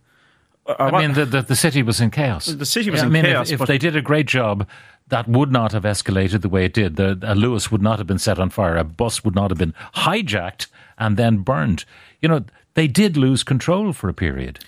Uh, 0.67 0.75
I 0.77 1.07
mean, 1.07 1.15
the, 1.15 1.25
the, 1.25 1.43
the 1.43 1.55
city 1.55 1.85
was 1.85 2.01
in 2.01 2.11
chaos. 2.11 2.47
The 2.47 2.67
city 2.67 2.91
was 2.91 2.99
yeah, 2.99 3.07
in 3.07 3.11
I 3.11 3.13
mean, 3.13 3.25
chaos. 3.27 3.53
If, 3.53 3.61
if 3.61 3.69
they 3.69 3.79
did 3.79 3.95
a 3.95 4.03
great 4.03 4.27
job, 4.27 4.67
that 5.07 5.29
would 5.29 5.53
not 5.53 5.71
have 5.71 5.85
escalated 5.85 6.43
the 6.43 6.49
way 6.49 6.65
it 6.65 6.75
did. 6.75 6.97
The, 6.97 7.13
a 7.23 7.37
Luas 7.37 7.71
would 7.71 7.81
not 7.81 7.99
have 7.99 8.09
been 8.09 8.19
set 8.19 8.41
on 8.41 8.51
fire. 8.51 8.77
A 8.77 8.83
bus 8.83 9.23
would 9.23 9.37
not 9.37 9.53
have 9.53 9.59
been 9.59 9.75
hijacked 9.95 10.67
and 10.99 11.17
then 11.17 11.45
burned. 11.45 11.85
You 12.21 12.29
know, 12.29 12.45
they 12.75 12.89
did 12.89 13.17
lose 13.17 13.45
control 13.45 13.93
for 13.93 14.09
a 14.09 14.15
period 14.15 14.59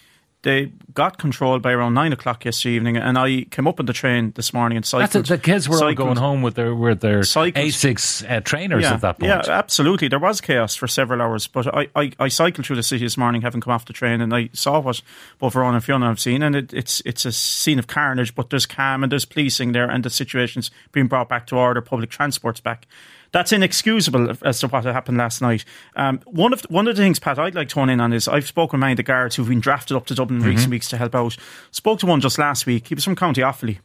they 0.43 0.73
got 0.93 1.19
control 1.19 1.58
by 1.61 1.72
around 1.72 1.94
nine 1.94 2.13
o'clock 2.13 2.44
yesterday 2.44 2.75
evening, 2.75 2.96
and 2.96 3.17
I 3.17 3.43
came 3.51 3.69
up 3.69 3.79
on 3.79 3.87
the 3.87 3.93
train 3.93 4.32
this 4.34 4.53
morning 4.53 4.77
and 4.77 4.84
cycled. 4.84 5.11
That's 5.11 5.31
it, 5.31 5.32
the 5.32 5.39
kids 5.39 5.69
were 5.69 5.77
cycled, 5.77 6.01
all 6.01 6.06
going 6.06 6.17
home 6.17 6.43
with 6.43 6.55
their 6.55 6.75
with 6.75 7.01
their 7.01 7.22
cycled. 7.22 7.65
Asics 7.65 8.29
uh, 8.29 8.41
trainers 8.41 8.82
yeah, 8.82 8.94
at 8.94 9.01
that 9.03 9.19
point. 9.20 9.31
Yeah, 9.31 9.43
absolutely. 9.46 10.08
There 10.08 10.19
was 10.19 10.41
chaos 10.41 10.75
for 10.75 10.89
several 10.89 11.22
hours, 11.22 11.46
but 11.46 11.72
I, 11.72 11.89
I, 11.94 12.13
I, 12.19 12.29
cycled 12.29 12.67
through 12.67 12.77
the 12.77 12.82
city 12.82 13.05
this 13.05 13.17
morning, 13.17 13.43
having 13.43 13.61
come 13.61 13.72
off 13.72 13.84
the 13.84 13.93
train, 13.93 14.20
and 14.20 14.34
I 14.34 14.51
saw 14.53 14.81
what 14.81 15.01
both 15.39 15.53
Verona 15.53 15.77
and 15.77 15.84
Fionnan 15.84 16.08
have 16.08 16.20
seen, 16.20 16.43
and 16.43 16.56
it, 16.56 16.75
it's 16.75 17.01
it's 17.05 17.25
a 17.25 17.32
scene 17.32 17.79
of 17.79 17.87
carnage, 17.87 18.34
but 18.34 18.51
there's 18.51 18.67
calm 18.67 19.03
and 19.05 19.13
there's 19.13 19.25
policing 19.25 19.72
there, 19.72 19.89
and 19.89 20.05
the 20.05 20.11
situation's 20.11 20.70
being 20.91 21.06
brought 21.06 21.29
back 21.29 21.46
to 21.49 21.56
order. 21.56 21.81
Public 21.81 22.11
transport's 22.11 22.61
back 22.61 22.87
that's 23.32 23.53
inexcusable 23.53 24.34
as 24.43 24.60
to 24.60 24.69
what 24.69 24.84
happened 24.84 25.19
last 25.19 25.41
night. 25.41 25.65
Um, 25.96 26.20
one 26.27 26.53
of 26.53 26.62
the, 26.62 26.69
one 26.69 26.86
of 26.86 26.96
the 26.96 27.03
things, 27.03 27.19
Pat, 27.19 27.39
I'd 27.39 27.55
like 27.55 27.69
to 27.70 27.74
hone 27.74 27.91
in 27.91 28.01
on 28.01 28.12
is 28.12 28.29
I've 28.29 28.46
spoken 28.46 28.79
with 28.79 28.81
many 28.81 28.93
of 28.93 28.98
the 28.98 29.03
guards 29.03 29.36
who've 29.36 29.48
been 29.48 29.60
drafted 29.60 29.96
up 29.96 30.06
to 30.06 30.15
Dublin 30.15 30.36
in 30.36 30.43
mm-hmm. 30.43 30.51
recent 30.51 30.70
weeks 30.70 30.89
to 30.91 30.98
help 30.98 31.15
out. 31.15 31.36
Spoke 31.70 31.98
to 32.01 32.06
one 32.06 32.20
just 32.20 32.39
last 32.39 32.67
week. 32.67 32.89
He 32.89 32.94
was 32.94 33.05
from 33.05 33.17
County 33.17 33.41
Offaly. 33.41 33.79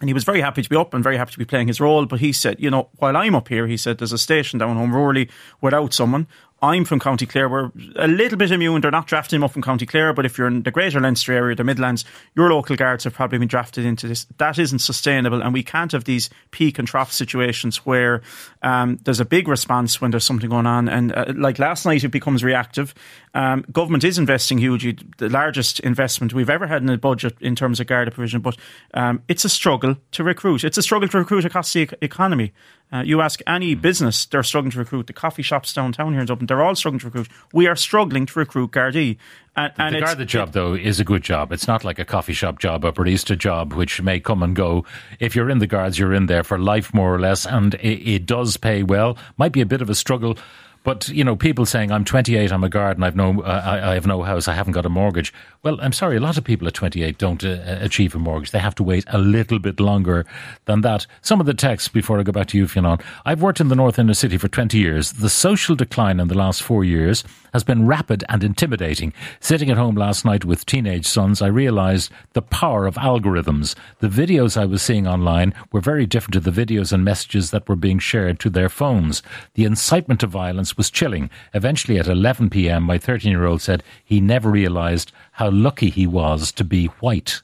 And 0.00 0.08
he 0.08 0.14
was 0.14 0.24
very 0.24 0.40
happy 0.40 0.62
to 0.62 0.68
be 0.68 0.74
up 0.74 0.94
and 0.94 1.04
very 1.04 1.16
happy 1.16 1.30
to 1.30 1.38
be 1.38 1.44
playing 1.44 1.68
his 1.68 1.80
role. 1.80 2.06
But 2.06 2.18
he 2.18 2.32
said, 2.32 2.58
you 2.58 2.70
know, 2.70 2.88
while 2.96 3.16
I'm 3.16 3.36
up 3.36 3.46
here, 3.46 3.68
he 3.68 3.76
said, 3.76 3.98
there's 3.98 4.12
a 4.12 4.18
station 4.18 4.58
down 4.58 4.76
home 4.76 4.92
Rowley 4.92 5.30
without 5.60 5.94
someone. 5.94 6.26
I'm 6.62 6.84
from 6.84 7.00
County 7.00 7.26
Clare. 7.26 7.48
We're 7.48 7.72
a 7.96 8.06
little 8.06 8.38
bit 8.38 8.52
immune. 8.52 8.80
They're 8.80 8.92
not 8.92 9.08
drafting 9.08 9.38
him 9.38 9.42
up 9.44 9.50
from 9.50 9.62
County 9.62 9.84
Clare, 9.84 10.12
but 10.12 10.24
if 10.24 10.38
you're 10.38 10.46
in 10.46 10.62
the 10.62 10.70
Greater 10.70 11.00
Leinster 11.00 11.32
area, 11.32 11.56
the 11.56 11.64
Midlands, 11.64 12.04
your 12.36 12.52
local 12.52 12.76
guards 12.76 13.02
have 13.02 13.14
probably 13.14 13.38
been 13.38 13.48
drafted 13.48 13.84
into 13.84 14.06
this. 14.06 14.28
That 14.38 14.60
isn't 14.60 14.78
sustainable, 14.78 15.42
and 15.42 15.52
we 15.52 15.64
can't 15.64 15.90
have 15.90 16.04
these 16.04 16.30
peak 16.52 16.78
and 16.78 16.86
trough 16.86 17.12
situations 17.12 17.78
where 17.78 18.22
um, 18.62 19.00
there's 19.02 19.18
a 19.18 19.24
big 19.24 19.48
response 19.48 20.00
when 20.00 20.12
there's 20.12 20.24
something 20.24 20.48
going 20.48 20.66
on. 20.66 20.88
And 20.88 21.12
uh, 21.12 21.32
like 21.36 21.58
last 21.58 21.84
night, 21.84 22.04
it 22.04 22.08
becomes 22.08 22.44
reactive. 22.44 22.94
Um, 23.34 23.64
government 23.72 24.04
is 24.04 24.16
investing 24.16 24.58
hugely, 24.58 24.96
the 25.18 25.28
largest 25.28 25.80
investment 25.80 26.32
we've 26.32 26.50
ever 26.50 26.68
had 26.68 26.80
in 26.82 26.90
a 26.90 26.98
budget 26.98 27.36
in 27.40 27.56
terms 27.56 27.80
of 27.80 27.88
Garda 27.88 28.12
provision, 28.12 28.40
but 28.40 28.56
um, 28.94 29.22
it's 29.26 29.44
a 29.44 29.48
struggle 29.48 29.96
to 30.12 30.22
recruit. 30.22 30.62
It's 30.62 30.78
a 30.78 30.82
struggle 30.82 31.08
to 31.08 31.18
recruit 31.18 31.44
across 31.44 31.72
the 31.72 31.88
economy. 32.00 32.52
Uh, 32.92 33.02
you 33.02 33.22
ask 33.22 33.40
any 33.46 33.74
business, 33.74 34.26
they're 34.26 34.42
struggling 34.42 34.70
to 34.70 34.78
recruit. 34.78 35.06
The 35.06 35.14
coffee 35.14 35.42
shops 35.42 35.72
downtown 35.72 36.12
here 36.12 36.20
in 36.20 36.26
Dublin, 36.26 36.46
they're 36.52 36.62
all 36.62 36.74
struggling 36.74 37.00
to 37.00 37.06
recruit. 37.06 37.28
We 37.54 37.66
are 37.66 37.74
struggling 37.76 38.26
to 38.26 38.38
recruit 38.38 38.72
Gardaí. 38.72 39.16
And, 39.56 39.72
and 39.78 39.94
the 39.94 40.00
Garda 40.00 40.26
job, 40.26 40.52
though, 40.52 40.74
is 40.74 41.00
a 41.00 41.04
good 41.04 41.22
job. 41.22 41.50
It's 41.50 41.66
not 41.66 41.82
like 41.82 41.98
a 41.98 42.04
coffee 42.04 42.34
shop 42.34 42.58
job, 42.58 42.84
or 42.84 42.88
a 42.88 42.92
barista 42.92 43.38
job, 43.38 43.72
which 43.72 44.02
may 44.02 44.20
come 44.20 44.42
and 44.42 44.54
go. 44.54 44.84
If 45.18 45.34
you're 45.34 45.48
in 45.48 45.60
the 45.60 45.66
Guards, 45.66 45.98
you're 45.98 46.12
in 46.12 46.26
there 46.26 46.42
for 46.42 46.58
life, 46.58 46.92
more 46.92 47.14
or 47.14 47.18
less, 47.18 47.46
and 47.46 47.72
it, 47.76 48.06
it 48.06 48.26
does 48.26 48.58
pay 48.58 48.82
well. 48.82 49.16
Might 49.38 49.52
be 49.52 49.62
a 49.62 49.66
bit 49.66 49.80
of 49.80 49.88
a 49.88 49.94
struggle 49.94 50.36
But 50.84 51.08
you 51.08 51.22
know, 51.22 51.36
people 51.36 51.64
saying 51.64 51.92
I'm 51.92 52.04
28, 52.04 52.52
I'm 52.52 52.64
a 52.64 52.68
garden, 52.68 53.04
I've 53.04 53.16
no, 53.16 53.42
uh, 53.42 53.62
I, 53.64 53.90
I, 53.90 53.94
have 53.94 54.06
no 54.06 54.22
house, 54.22 54.48
I 54.48 54.54
haven't 54.54 54.72
got 54.72 54.86
a 54.86 54.88
mortgage. 54.88 55.32
Well, 55.62 55.78
I'm 55.80 55.92
sorry, 55.92 56.16
a 56.16 56.20
lot 56.20 56.36
of 56.36 56.44
people 56.44 56.66
at 56.66 56.74
28 56.74 57.18
don't 57.18 57.44
uh, 57.44 57.78
achieve 57.80 58.14
a 58.14 58.18
mortgage. 58.18 58.50
They 58.50 58.58
have 58.58 58.74
to 58.76 58.82
wait 58.82 59.04
a 59.08 59.18
little 59.18 59.58
bit 59.58 59.78
longer 59.78 60.26
than 60.64 60.80
that. 60.80 61.06
Some 61.20 61.40
of 61.40 61.46
the 61.46 61.54
texts 61.54 61.88
before 61.88 62.18
I 62.18 62.24
go 62.24 62.32
back 62.32 62.48
to 62.48 62.58
you, 62.58 62.66
Fionn. 62.66 62.98
I've 63.24 63.42
worked 63.42 63.60
in 63.60 63.68
the 63.68 63.76
north 63.76 63.98
inner 63.98 64.14
city 64.14 64.38
for 64.38 64.48
20 64.48 64.76
years. 64.78 65.12
The 65.12 65.30
social 65.30 65.76
decline 65.76 66.18
in 66.18 66.28
the 66.28 66.36
last 66.36 66.62
four 66.62 66.84
years 66.84 67.22
has 67.52 67.62
been 67.62 67.86
rapid 67.86 68.24
and 68.28 68.42
intimidating. 68.42 69.12
Sitting 69.40 69.70
at 69.70 69.76
home 69.76 69.94
last 69.94 70.24
night 70.24 70.44
with 70.44 70.66
teenage 70.66 71.06
sons, 71.06 71.42
I 71.42 71.48
realised 71.48 72.10
the 72.32 72.42
power 72.42 72.86
of 72.86 72.96
algorithms. 72.96 73.74
The 74.00 74.08
videos 74.08 74.56
I 74.56 74.64
was 74.64 74.82
seeing 74.82 75.06
online 75.06 75.54
were 75.70 75.80
very 75.80 76.06
different 76.06 76.32
to 76.34 76.50
the 76.50 76.50
videos 76.50 76.92
and 76.92 77.04
messages 77.04 77.50
that 77.50 77.68
were 77.68 77.76
being 77.76 77.98
shared 77.98 78.40
to 78.40 78.50
their 78.50 78.68
phones. 78.68 79.22
The 79.54 79.64
incitement 79.64 80.20
to 80.20 80.26
violence 80.26 80.71
was 80.76 80.90
chilling. 80.90 81.30
Eventually, 81.54 81.98
at 81.98 82.06
11 82.06 82.50
p.m., 82.50 82.82
my 82.82 82.98
13 82.98 83.30
year 83.30 83.46
old 83.46 83.62
said 83.62 83.82
he 84.04 84.20
never 84.20 84.50
realised 84.50 85.12
how 85.32 85.50
lucky 85.50 85.90
he 85.90 86.06
was 86.06 86.52
to 86.52 86.64
be 86.64 86.86
white. 87.00 87.42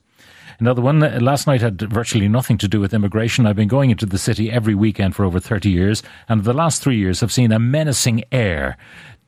Another 0.61 0.82
one 0.82 1.02
uh, 1.02 1.18
last 1.20 1.47
night 1.47 1.61
had 1.61 1.80
virtually 1.80 2.28
nothing 2.28 2.58
to 2.58 2.66
do 2.66 2.80
with 2.80 2.92
immigration. 2.92 3.47
I've 3.47 3.54
been 3.54 3.68
going 3.68 3.90
into 3.90 4.06
the 4.06 4.18
city 4.18 4.50
every 4.50 4.75
weekend 4.75 5.14
for 5.14 5.25
over 5.25 5.38
30 5.38 5.70
years, 5.70 6.02
and 6.28 6.42
the 6.42 6.52
last 6.52 6.82
three 6.82 6.97
years 6.97 7.20
have 7.20 7.32
seen 7.32 7.52
a 7.52 7.61
menacing 7.61 8.25
air. 8.32 8.76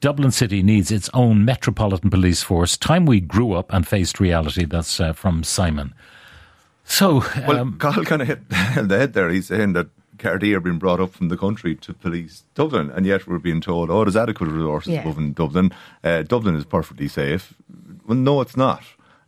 Dublin 0.01 0.33
City 0.33 0.63
needs 0.63 0.91
its 0.91 1.09
own 1.15 1.45
metropolitan 1.45 2.11
police 2.11 2.43
force. 2.43 2.77
Time 2.77 3.07
we 3.07 3.21
grew 3.21 3.53
up 3.53 3.73
and 3.73 3.87
faced 3.87 4.19
reality. 4.19 4.65
That's 4.65 4.99
uh, 4.99 5.13
from 5.13 5.45
Simon. 5.45 5.95
So, 6.85 7.23
um, 7.37 7.45
well, 7.47 7.73
Cathal 7.79 8.05
kind 8.05 8.23
of 8.23 8.29
hit 8.29 8.49
the 8.49 8.99
head 8.99 9.13
there. 9.13 9.29
He's 9.29 9.47
saying 9.47 9.75
that 9.75 9.89
Gardaí 10.21 10.55
are 10.55 10.61
being 10.61 10.79
brought 10.79 11.01
up 11.01 11.13
from 11.13 11.29
the 11.29 11.37
country 11.37 11.75
to 11.77 11.95
police 11.95 12.45
Dublin, 12.55 12.91
and 12.91 13.07
yet 13.07 13.27
we're 13.27 13.39
being 13.39 13.61
told, 13.61 13.91
"Oh, 13.91 14.05
there's 14.05 14.17
adequate 14.17 14.51
resources 14.51 14.93
yeah. 14.93 15.09
in 15.09 15.33
Dublin. 15.33 15.73
Uh, 16.05 16.23
Dublin 16.23 16.55
is 16.55 16.65
perfectly 16.65 17.09
safe." 17.09 17.55
Well, 18.07 18.19
no, 18.19 18.41
it's 18.41 18.57
not. 18.57 18.83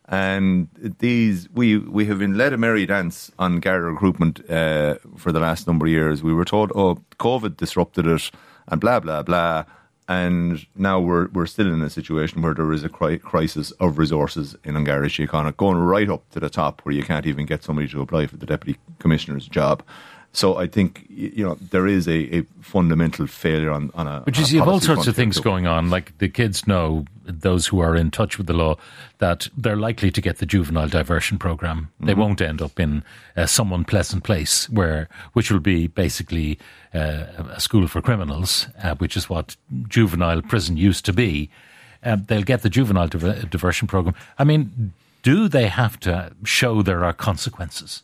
And 0.09 0.69
these, 0.99 1.49
we 1.51 1.79
we 1.79 2.05
have 2.07 2.19
been 2.19 2.37
led 2.37 2.53
a 2.53 2.59
merry 2.59 2.87
dance 2.87 3.31
on 3.39 3.61
Garda 3.61 3.87
recruitment 3.87 4.49
uh, 4.51 4.97
for 5.17 5.33
the 5.33 5.41
last 5.41 5.67
number 5.67 5.87
of 5.87 5.93
years. 5.93 6.23
We 6.23 6.35
were 6.35 6.45
told, 6.45 6.73
"Oh, 6.75 6.99
COVID 7.19 7.57
disrupted 7.57 8.07
it," 8.07 8.31
and 8.69 8.81
blah 8.81 9.01
blah 9.01 9.23
blah 9.23 9.65
and 10.09 10.67
now 10.77 10.99
we're 10.99 11.29
we're 11.29 11.47
still 11.47 11.73
in 11.73 11.81
a 11.83 11.91
situation 11.91 12.43
where 12.43 12.55
there 12.55 12.73
is 12.73 12.85
a 12.85 12.89
cri- 12.89 13.19
crisis 13.19 13.71
of 13.73 13.99
resources 13.99 14.57
in 14.65 14.77
An 14.77 14.85
Garda 14.85 15.09
Síochána, 15.09 15.57
going 15.57 15.79
right 15.79 16.11
up 16.11 16.29
to 16.31 16.41
the 16.41 16.51
top 16.51 16.81
where 16.83 16.95
you 16.95 17.03
can't 17.03 17.27
even 17.27 17.47
get 17.47 17.63
somebody 17.63 17.89
to 17.89 18.03
apply 18.03 18.27
for 18.27 18.37
the 18.37 18.47
deputy 18.47 18.79
commissioner's 18.99 19.47
job. 19.47 19.83
So 20.35 20.57
I 20.57 20.67
think 20.67 21.05
you 21.11 21.45
know 21.45 21.59
there 21.71 21.87
is 21.87 22.09
a, 22.09 22.39
a 22.39 22.43
fundamental 22.63 23.27
failure 23.27 23.71
on, 23.71 23.91
on 23.95 24.07
a. 24.07 24.23
But 24.25 24.39
you 24.39 24.47
see, 24.47 24.59
all 24.59 24.81
sorts 24.81 25.07
of 25.07 25.15
things 25.15 25.39
going 25.39 25.67
on. 25.67 25.91
Like 25.91 26.17
the 26.19 26.29
kids 26.29 26.67
know, 26.67 27.05
those 27.25 27.67
who 27.67 27.81
are 27.81 27.95
in 27.95 28.11
touch 28.11 28.39
with 28.39 28.47
the 28.47 28.55
law, 28.55 28.77
that 29.19 29.49
they're 29.57 29.77
likely 29.77 30.11
to 30.11 30.21
get 30.23 30.39
the 30.39 30.47
juvenile 30.47 30.89
diversion 30.89 31.39
program. 31.39 31.91
Mm-hmm. 31.97 32.07
They 32.07 32.15
won't 32.15 32.41
end 32.41 32.63
up 32.63 32.81
in 32.81 33.05
uh, 33.37 33.45
some 33.45 33.73
unpleasant 33.75 34.25
place 34.25 34.71
where, 34.71 35.09
which 35.35 35.51
will 35.51 35.61
be 35.61 35.87
basically 35.87 36.59
uh, 36.95 37.25
a 37.51 37.61
school 37.61 37.87
for 37.87 38.01
criminals, 38.01 38.69
uh, 38.83 38.95
which 38.95 39.19
is 39.19 39.29
what 39.29 39.57
juvenile 39.87 40.41
prison 40.41 40.79
used 40.79 41.05
to 41.05 41.13
be. 41.13 41.51
Uh, 42.03 42.17
they'll 42.17 42.43
get 42.43 42.63
the 42.63 42.71
juvenile 42.71 43.07
diver- 43.07 43.43
diversion 43.43 43.87
program. 43.87 44.15
I 44.39 44.45
mean, 44.45 44.95
do 45.23 45.47
they 45.47 45.69
have 45.69 46.01
to 46.01 46.33
show 46.43 46.83
there 46.83 47.05
are 47.05 47.13
consequences? 47.13 48.03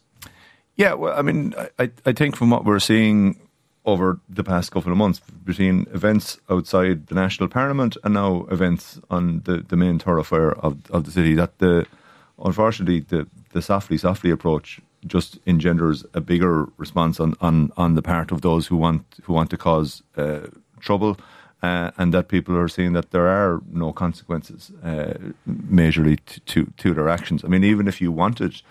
Yeah, 0.78 0.94
well, 0.94 1.18
I 1.18 1.22
mean, 1.22 1.54
I, 1.80 1.90
I 2.06 2.12
think 2.12 2.36
from 2.36 2.50
what 2.50 2.64
we're 2.64 2.78
seeing 2.78 3.36
over 3.84 4.20
the 4.28 4.44
past 4.44 4.70
couple 4.70 4.92
of 4.92 4.96
months, 4.98 5.20
between 5.44 5.86
events 5.92 6.38
outside 6.48 7.08
the 7.08 7.16
national 7.16 7.48
parliament 7.48 7.96
and 8.04 8.14
now 8.14 8.46
events 8.48 9.00
on 9.10 9.42
the, 9.44 9.58
the 9.58 9.76
main 9.76 9.98
thoroughfare 9.98 10.52
of, 10.52 10.88
of 10.92 11.04
the 11.04 11.10
city, 11.10 11.34
that 11.34 11.58
the 11.58 11.84
unfortunately 12.44 13.00
the, 13.00 13.26
the 13.52 13.60
softly 13.60 13.98
softly 13.98 14.30
approach 14.30 14.80
just 15.04 15.40
engenders 15.46 16.04
a 16.14 16.20
bigger 16.20 16.68
response 16.76 17.18
on, 17.18 17.34
on, 17.40 17.72
on 17.76 17.96
the 17.96 18.02
part 18.02 18.30
of 18.30 18.42
those 18.42 18.68
who 18.68 18.76
want 18.76 19.02
who 19.24 19.32
want 19.32 19.50
to 19.50 19.56
cause 19.56 20.04
uh, 20.16 20.46
trouble. 20.80 21.18
Uh, 21.60 21.90
and 21.98 22.14
that 22.14 22.28
people 22.28 22.56
are 22.56 22.68
seeing 22.68 22.92
that 22.92 23.10
there 23.10 23.26
are 23.26 23.60
no 23.72 23.92
consequences 23.92 24.70
uh, 24.84 25.12
majorly 25.48 26.16
to, 26.24 26.38
to, 26.42 26.72
to 26.76 26.94
their 26.94 27.08
actions. 27.08 27.42
I 27.44 27.48
mean, 27.48 27.64
even 27.64 27.88
if 27.88 28.00
you 28.00 28.12
wanted 28.12 28.62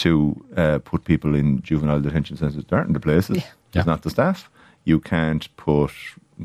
to 0.00 0.44
uh, 0.56 0.78
put 0.78 1.04
people 1.04 1.34
in 1.34 1.60
juvenile 1.62 2.00
detention 2.00 2.36
centres. 2.36 2.64
There 2.64 2.78
aren't 2.78 2.94
the 2.94 3.00
places. 3.00 3.36
Yeah. 3.36 3.42
There's 3.72 3.86
yeah. 3.86 3.92
not 3.92 4.02
the 4.02 4.10
staff. 4.10 4.50
You 4.84 5.00
can't 5.00 5.48
put. 5.56 5.92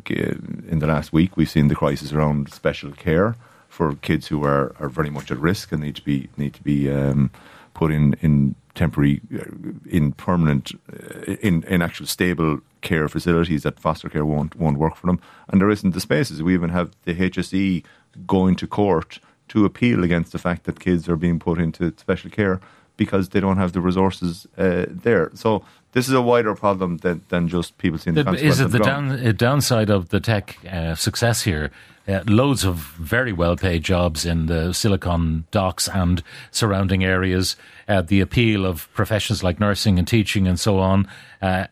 In 0.10 0.80
the 0.80 0.88
last 0.88 1.14
week, 1.14 1.38
we've 1.38 1.50
seen 1.50 1.70
the 1.70 1.76
crisis 1.76 2.12
around 2.12 2.52
special 2.52 2.92
care 2.92 3.36
for 3.70 3.96
kids 3.96 4.28
who 4.28 4.44
are, 4.44 4.76
are 4.78 4.90
very 4.90 5.10
much 5.10 5.32
at 5.32 5.38
risk 5.38 5.72
and 5.72 5.82
need 5.82 5.96
to 5.96 6.02
be 6.02 6.28
need 6.36 6.54
to 6.54 6.64
be 6.64 6.92
um, 6.92 7.32
put 7.74 7.92
in 7.92 8.14
in 8.22 8.56
temporary, 8.74 9.22
uh, 9.34 9.46
in 9.90 10.12
permanent, 10.12 10.74
uh, 10.92 11.34
in 11.42 11.64
in 11.64 11.82
actual 11.82 12.08
stable 12.08 12.60
care 12.82 13.08
facilities 13.08 13.64
that 13.64 13.80
foster 13.80 14.10
care 14.10 14.26
won't 14.26 14.56
won't 14.58 14.78
work 14.78 14.96
for 14.98 15.08
them. 15.08 15.20
And 15.48 15.62
there 15.62 15.70
isn't 15.70 15.94
the 15.94 16.02
spaces. 16.02 16.44
We 16.44 16.54
even 16.54 16.72
have 16.72 16.92
the 17.06 17.16
HSE 17.16 17.86
going 18.28 18.56
to 18.58 18.68
court 18.68 19.20
to 19.48 19.64
appeal 19.64 20.04
against 20.04 20.32
the 20.32 20.40
fact 20.40 20.66
that 20.66 20.80
kids 20.80 21.08
are 21.08 21.16
being 21.16 21.40
put 21.40 21.58
into 21.58 21.94
special 21.98 22.30
care 22.30 22.60
because 22.98 23.30
they 23.30 23.40
don't 23.40 23.58
have 23.58 23.74
the 23.74 23.82
resources 23.82 24.48
uh, 24.58 24.86
there. 24.90 25.32
So 25.34 25.64
this 25.92 26.08
is 26.08 26.14
a 26.14 26.22
wider 26.22 26.56
problem 26.56 26.98
than, 26.98 27.22
than 27.30 27.48
just 27.48 27.78
people 27.78 27.98
seeing 28.00 28.16
the, 28.16 28.24
the 28.24 28.46
Is 28.46 28.60
it 28.60 28.72
the, 28.72 28.80
down, 28.80 29.12
uh, 29.12 29.32
downside 29.32 29.90
of 29.90 30.10
the 30.10 30.20
tech 30.20 30.58
uh, 30.72 30.96
success 30.96 31.44
here? 31.44 31.72
Uh, 32.08 32.22
loads 32.28 32.64
of 32.64 32.76
very 32.76 33.34
well 33.34 33.56
paid 33.56 33.84
jobs 33.84 34.26
in 34.26 34.46
the 34.46 34.74
Silicon 34.74 35.46
docks 35.50 35.90
and 35.90 36.22
surrounding 36.52 37.04
areas. 37.04 37.56
Uh, 37.88 38.02
the 38.02 38.22
appeal 38.22 38.66
of 38.66 38.92
professions 38.94 39.44
like 39.44 39.60
nursing 39.60 39.98
and 39.98 40.08
teaching 40.08 40.48
and 40.48 40.60
so 40.60 40.80
on, 40.80 41.08
uh, 41.42 41.66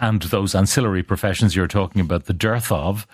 and 0.00 0.22
those 0.24 0.54
ancillary 0.54 1.02
professions 1.02 1.56
you're 1.56 1.66
talking 1.66 2.02
about, 2.02 2.26
the 2.26 2.32
dearth 2.34 2.70
of. 2.70 3.06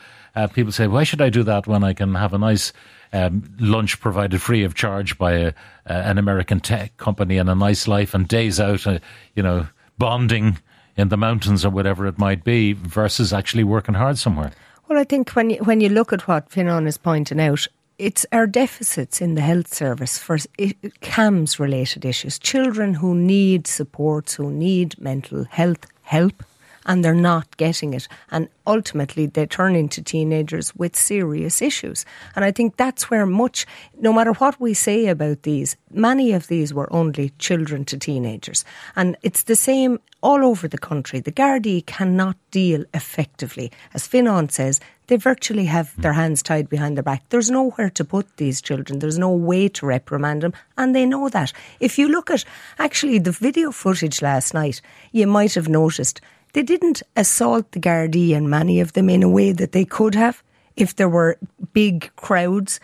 people 0.53 0.73
say, 0.73 0.89
why 0.89 1.05
should 1.05 1.21
I 1.21 1.31
do 1.31 1.45
that 1.45 1.67
when 1.67 1.85
I 1.85 1.93
can 1.93 2.15
have 2.17 2.35
a 2.35 2.39
nice 2.39 2.73
um, 3.15 3.45
lunch 3.61 4.01
provided 4.01 4.43
free 4.43 4.65
of 4.65 4.75
charge 4.75 5.17
by 5.17 5.33
a, 5.33 5.47
uh, 5.49 5.53
an 5.87 6.19
American 6.19 6.59
tech 6.59 6.97
company 6.97 7.39
and 7.39 7.49
a 7.49 7.55
nice 7.55 7.87
life 7.87 8.13
and 8.13 8.27
days 8.27 8.59
out, 8.59 8.87
uh, 8.87 8.99
you 9.37 9.43
know, 9.43 9.69
bonding 9.97 10.59
in 10.97 11.09
the 11.09 11.17
mountains 11.17 11.65
or 11.65 11.71
whatever 11.71 12.07
it 12.07 12.19
might 12.19 12.43
be 12.43 12.73
versus 12.73 13.33
actually 13.33 13.65
working 13.65 13.95
hard 13.95 14.19
somewhere. 14.19 14.53
Well, 14.89 14.99
I 14.99 15.05
think 15.05 15.31
when 15.31 15.51
you, 15.51 15.57
when 15.59 15.81
you 15.81 15.89
look 15.89 16.13
at 16.13 16.29
what 16.29 16.51
Fionn 16.51 16.87
is 16.87 16.99
pointing 16.99 17.41
out, 17.41 17.67
it's 17.99 18.27
our 18.33 18.47
deficits 18.47 19.21
in 19.21 19.35
the 19.35 19.41
health 19.41 19.73
service 19.73 20.19
for 20.19 20.37
CAMHS 20.37 21.59
related 21.59 22.05
issues. 22.05 22.39
Children 22.39 22.95
who 22.95 23.15
need 23.15 23.67
supports, 23.67 24.35
who 24.35 24.51
need 24.51 25.01
mental 25.01 25.45
health 25.45 25.87
help, 26.03 26.43
and 26.87 27.05
they're 27.05 27.15
not 27.15 27.57
getting 27.57 27.95
it. 27.95 28.09
And 28.31 28.49
ultimately, 28.67 29.27
they 29.27 29.47
turn 29.47 29.77
into 29.77 30.03
teenagers 30.03 30.75
with 30.77 30.97
serious 30.97 31.63
issues. 31.63 32.05
And 32.35 32.45
I 32.45 32.53
think 32.53 32.77
that's 32.77 33.11
where 33.11 33.27
much, 33.27 33.67
no 33.99 34.13
matter 34.13 34.33
what 34.33 34.61
we 34.61 34.75
say 34.75 35.07
about 35.07 35.43
these, 35.43 35.77
many 35.91 36.33
of 36.33 36.49
these 36.49 36.75
were 36.75 36.93
only 36.93 37.31
children 37.39 37.85
to 37.87 37.99
teenagers. 37.99 38.65
And 38.97 39.17
it's 39.23 39.45
the 39.45 39.57
same 39.57 39.99
all 40.23 40.43
over 40.43 40.67
the 40.67 40.79
country. 40.79 41.21
The 41.21 41.33
Gardaí 41.33 41.85
cannot 41.85 42.37
deal 42.51 42.85
effectively. 42.95 43.71
As 43.93 44.07
Fionn 44.07 44.49
says, 44.49 44.81
they 45.07 45.17
virtually 45.17 45.67
have 45.67 45.93
their 46.01 46.15
hands 46.15 46.43
tied 46.43 46.71
behind 46.71 46.97
their 46.97 47.03
back. 47.03 47.29
There's 47.29 47.51
nowhere 47.51 47.91
to 47.91 48.05
put 48.07 48.39
these 48.39 48.63
children. 48.63 49.01
There's 49.01 49.19
no 49.19 49.31
way 49.31 49.69
to 49.69 49.85
reprimand 49.85 50.43
them, 50.43 50.55
and 50.79 50.95
they 50.95 51.05
know 51.05 51.29
that. 51.29 51.53
If 51.79 51.99
you 51.99 52.09
look 52.09 52.31
at 52.31 52.45
actually 52.79 53.19
the 53.19 53.33
video 53.33 53.71
footage 53.71 54.23
last 54.23 54.55
night, 54.55 54.81
you 55.13 55.27
might 55.27 55.53
have 55.55 55.69
noticed 55.69 56.23
they 56.55 56.63
didn't 56.63 57.03
assault 57.17 57.73
the 57.73 57.81
Gardaí 57.81 58.35
and 58.35 58.49
many 58.49 58.81
of 58.81 58.95
them 58.95 59.11
in 59.11 59.23
a 59.23 59.29
way 59.29 59.53
that 59.53 59.73
they 59.73 59.85
could 59.85 60.15
have 60.15 60.43
if 60.77 60.97
there 60.97 61.09
were 61.09 61.39
big 61.73 62.11
crowds. 62.17 62.81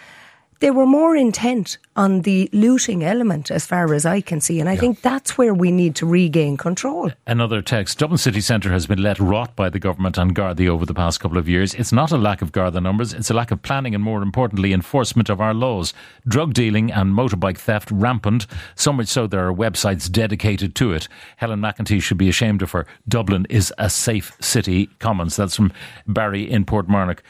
They 0.60 0.70
were 0.70 0.86
more 0.86 1.16
intent 1.16 1.78
on 1.96 2.20
the 2.20 2.48
looting 2.52 3.02
element, 3.02 3.50
as 3.50 3.64
far 3.64 3.94
as 3.94 4.04
I 4.04 4.20
can 4.20 4.42
see. 4.42 4.60
And 4.60 4.68
I 4.68 4.74
yeah. 4.74 4.80
think 4.80 5.00
that's 5.00 5.38
where 5.38 5.54
we 5.54 5.70
need 5.70 5.96
to 5.96 6.06
regain 6.06 6.58
control. 6.58 7.10
Another 7.26 7.62
text 7.62 7.98
Dublin 7.98 8.18
City 8.18 8.42
Centre 8.42 8.70
has 8.70 8.86
been 8.86 9.02
let 9.02 9.18
rot 9.18 9.56
by 9.56 9.70
the 9.70 9.78
government 9.78 10.18
and 10.18 10.34
Gardaí 10.34 10.68
over 10.68 10.84
the 10.84 10.94
past 10.94 11.18
couple 11.20 11.38
of 11.38 11.48
years. 11.48 11.74
It's 11.74 11.92
not 11.92 12.12
a 12.12 12.18
lack 12.18 12.42
of 12.42 12.52
Garda 12.52 12.80
numbers, 12.80 13.14
it's 13.14 13.30
a 13.30 13.34
lack 13.34 13.50
of 13.50 13.62
planning 13.62 13.94
and, 13.94 14.04
more 14.04 14.22
importantly, 14.22 14.74
enforcement 14.74 15.30
of 15.30 15.40
our 15.40 15.54
laws. 15.54 15.94
Drug 16.28 16.52
dealing 16.52 16.92
and 16.92 17.14
motorbike 17.14 17.58
theft 17.58 17.90
rampant, 17.90 18.46
so 18.74 18.92
much 18.92 19.08
so 19.08 19.26
there 19.26 19.48
are 19.48 19.54
websites 19.54 20.10
dedicated 20.10 20.74
to 20.76 20.92
it. 20.92 21.08
Helen 21.38 21.60
McEntee 21.60 22.02
should 22.02 22.18
be 22.18 22.28
ashamed 22.28 22.60
of 22.60 22.72
her. 22.72 22.86
Dublin 23.08 23.46
is 23.48 23.72
a 23.78 23.88
safe 23.88 24.36
city. 24.40 24.88
Comments. 24.98 25.34
That's 25.34 25.56
from 25.56 25.72
Barry 26.06 26.50
in 26.50 26.66
Portmarnock. 26.66 27.20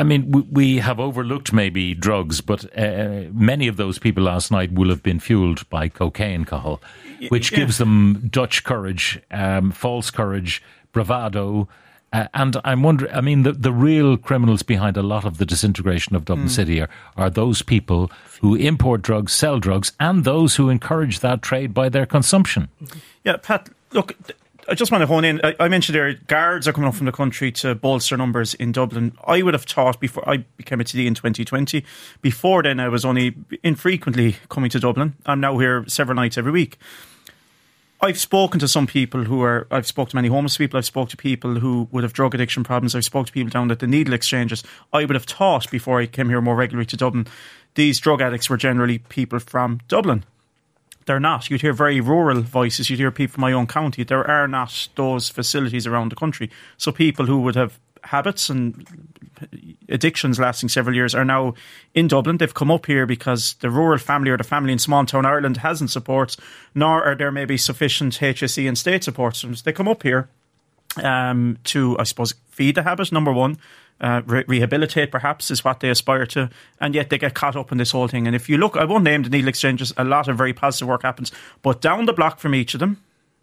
I 0.00 0.04
mean, 0.04 0.46
we 0.50 0.78
have 0.78 0.98
overlooked 0.98 1.52
maybe 1.52 1.94
drugs, 1.94 2.40
but 2.40 2.64
uh, 2.76 3.24
many 3.32 3.68
of 3.68 3.76
those 3.76 3.98
people 3.98 4.24
last 4.24 4.50
night 4.50 4.72
will 4.72 4.88
have 4.88 5.02
been 5.02 5.20
fueled 5.20 5.68
by 5.68 5.88
cocaine, 5.88 6.44
Cathal, 6.44 6.80
which 7.28 7.52
yeah. 7.52 7.58
gives 7.58 7.76
them 7.76 8.28
Dutch 8.30 8.64
courage, 8.64 9.20
um, 9.30 9.72
false 9.72 10.10
courage, 10.10 10.62
bravado, 10.92 11.68
Uh, 12.12 12.26
and 12.34 12.56
I'm 12.64 12.82
wondering, 12.82 13.14
I 13.14 13.20
mean, 13.20 13.44
the, 13.44 13.52
the 13.52 13.72
real 13.72 14.16
criminals 14.16 14.64
behind 14.64 14.96
a 14.96 15.02
lot 15.02 15.24
of 15.24 15.36
the 15.38 15.46
disintegration 15.46 16.16
of 16.16 16.24
Dublin 16.24 16.48
City 16.48 16.80
are, 16.80 16.88
are 17.16 17.30
those 17.30 17.62
people 17.62 18.10
who 18.40 18.56
import 18.56 19.02
drugs, 19.02 19.32
sell 19.32 19.60
drugs, 19.60 19.92
and 19.98 20.24
those 20.24 20.56
who 20.56 20.70
encourage 20.70 21.20
that 21.20 21.40
trade 21.40 21.72
by 21.72 21.88
their 21.88 22.06
consumption. 22.06 22.68
Yeah, 23.22 23.36
Pat, 23.36 23.68
look, 23.92 24.16
I 24.70 24.74
just 24.74 24.92
want 24.92 25.02
to 25.02 25.06
hone 25.08 25.24
in. 25.24 25.40
I, 25.42 25.56
I 25.58 25.68
mentioned 25.68 25.96
there 25.96 26.14
guards 26.28 26.68
are 26.68 26.72
coming 26.72 26.86
up 26.86 26.94
from 26.94 27.06
the 27.06 27.12
country 27.12 27.50
to 27.52 27.74
bolster 27.74 28.16
numbers 28.16 28.54
in 28.54 28.70
Dublin. 28.70 29.18
I 29.26 29.42
would 29.42 29.52
have 29.52 29.64
thought 29.64 29.98
before 29.98 30.26
I 30.28 30.36
became 30.56 30.80
a 30.80 30.84
TD 30.84 31.06
in 31.06 31.14
2020, 31.14 31.84
before 32.22 32.62
then 32.62 32.78
I 32.78 32.88
was 32.88 33.04
only 33.04 33.34
infrequently 33.64 34.36
coming 34.48 34.70
to 34.70 34.78
Dublin. 34.78 35.16
I'm 35.26 35.40
now 35.40 35.58
here 35.58 35.84
several 35.88 36.14
nights 36.14 36.38
every 36.38 36.52
week. 36.52 36.78
I've 38.00 38.18
spoken 38.18 38.60
to 38.60 38.68
some 38.68 38.86
people 38.86 39.24
who 39.24 39.42
are. 39.42 39.66
I've 39.72 39.88
spoken 39.88 40.10
to 40.10 40.16
many 40.16 40.28
homeless 40.28 40.56
people. 40.56 40.78
I've 40.78 40.86
spoken 40.86 41.10
to 41.10 41.16
people 41.16 41.56
who 41.58 41.88
would 41.90 42.04
have 42.04 42.12
drug 42.12 42.36
addiction 42.36 42.62
problems. 42.62 42.94
I've 42.94 43.04
spoken 43.04 43.26
to 43.26 43.32
people 43.32 43.50
down 43.50 43.72
at 43.72 43.80
the 43.80 43.88
needle 43.88 44.14
exchanges. 44.14 44.62
I 44.92 45.04
would 45.04 45.16
have 45.16 45.24
thought 45.24 45.68
before 45.72 46.00
I 46.00 46.06
came 46.06 46.28
here 46.28 46.40
more 46.40 46.54
regularly 46.54 46.86
to 46.86 46.96
Dublin, 46.96 47.26
these 47.74 47.98
drug 47.98 48.22
addicts 48.22 48.48
were 48.48 48.56
generally 48.56 48.98
people 48.98 49.40
from 49.40 49.80
Dublin. 49.88 50.24
They're 51.10 51.18
not. 51.18 51.50
You'd 51.50 51.60
hear 51.60 51.72
very 51.72 52.00
rural 52.00 52.40
voices. 52.40 52.88
You'd 52.88 53.00
hear 53.00 53.10
people 53.10 53.34
from 53.34 53.40
my 53.40 53.50
own 53.50 53.66
county. 53.66 54.04
There 54.04 54.24
are 54.30 54.46
not 54.46 54.86
those 54.94 55.28
facilities 55.28 55.84
around 55.84 56.12
the 56.12 56.14
country. 56.14 56.52
So 56.76 56.92
people 56.92 57.26
who 57.26 57.40
would 57.40 57.56
have 57.56 57.80
habits 58.04 58.48
and 58.48 58.86
addictions 59.88 60.38
lasting 60.38 60.68
several 60.68 60.94
years 60.94 61.12
are 61.12 61.24
now 61.24 61.54
in 61.94 62.06
Dublin. 62.06 62.36
They've 62.36 62.54
come 62.54 62.70
up 62.70 62.86
here 62.86 63.06
because 63.06 63.54
the 63.54 63.70
rural 63.70 63.98
family 63.98 64.30
or 64.30 64.36
the 64.36 64.44
family 64.44 64.72
in 64.72 64.78
small 64.78 65.04
town 65.04 65.26
Ireland 65.26 65.56
hasn't 65.56 65.90
supports, 65.90 66.36
nor 66.76 67.02
are 67.02 67.16
there 67.16 67.32
maybe 67.32 67.56
sufficient 67.56 68.20
HSE 68.20 68.68
and 68.68 68.78
state 68.78 69.02
supports. 69.02 69.42
They 69.62 69.72
come 69.72 69.88
up 69.88 70.04
here 70.04 70.28
um, 71.02 71.58
to, 71.64 71.98
I 71.98 72.04
suppose, 72.04 72.34
feed 72.50 72.76
the 72.76 72.84
habit, 72.84 73.10
number 73.10 73.32
one. 73.32 73.58
Uh, 74.00 74.22
re- 74.24 74.44
rehabilitate, 74.48 75.10
perhaps, 75.10 75.50
is 75.50 75.62
what 75.62 75.80
they 75.80 75.90
aspire 75.90 76.24
to, 76.24 76.48
and 76.80 76.94
yet 76.94 77.10
they 77.10 77.18
get 77.18 77.34
caught 77.34 77.54
up 77.54 77.70
in 77.70 77.76
this 77.76 77.90
whole 77.90 78.08
thing. 78.08 78.26
And 78.26 78.34
if 78.34 78.48
you 78.48 78.56
look, 78.56 78.74
I 78.76 78.84
won't 78.84 79.04
name 79.04 79.24
the 79.24 79.28
needle 79.28 79.48
exchanges, 79.48 79.92
a 79.98 80.04
lot 80.04 80.26
of 80.26 80.38
very 80.38 80.54
positive 80.54 80.88
work 80.88 81.02
happens, 81.02 81.30
but 81.60 81.82
down 81.82 82.06
the 82.06 82.14
block 82.14 82.40
from 82.40 82.54
each 82.54 82.72
of 82.72 82.80
them, 82.80 82.96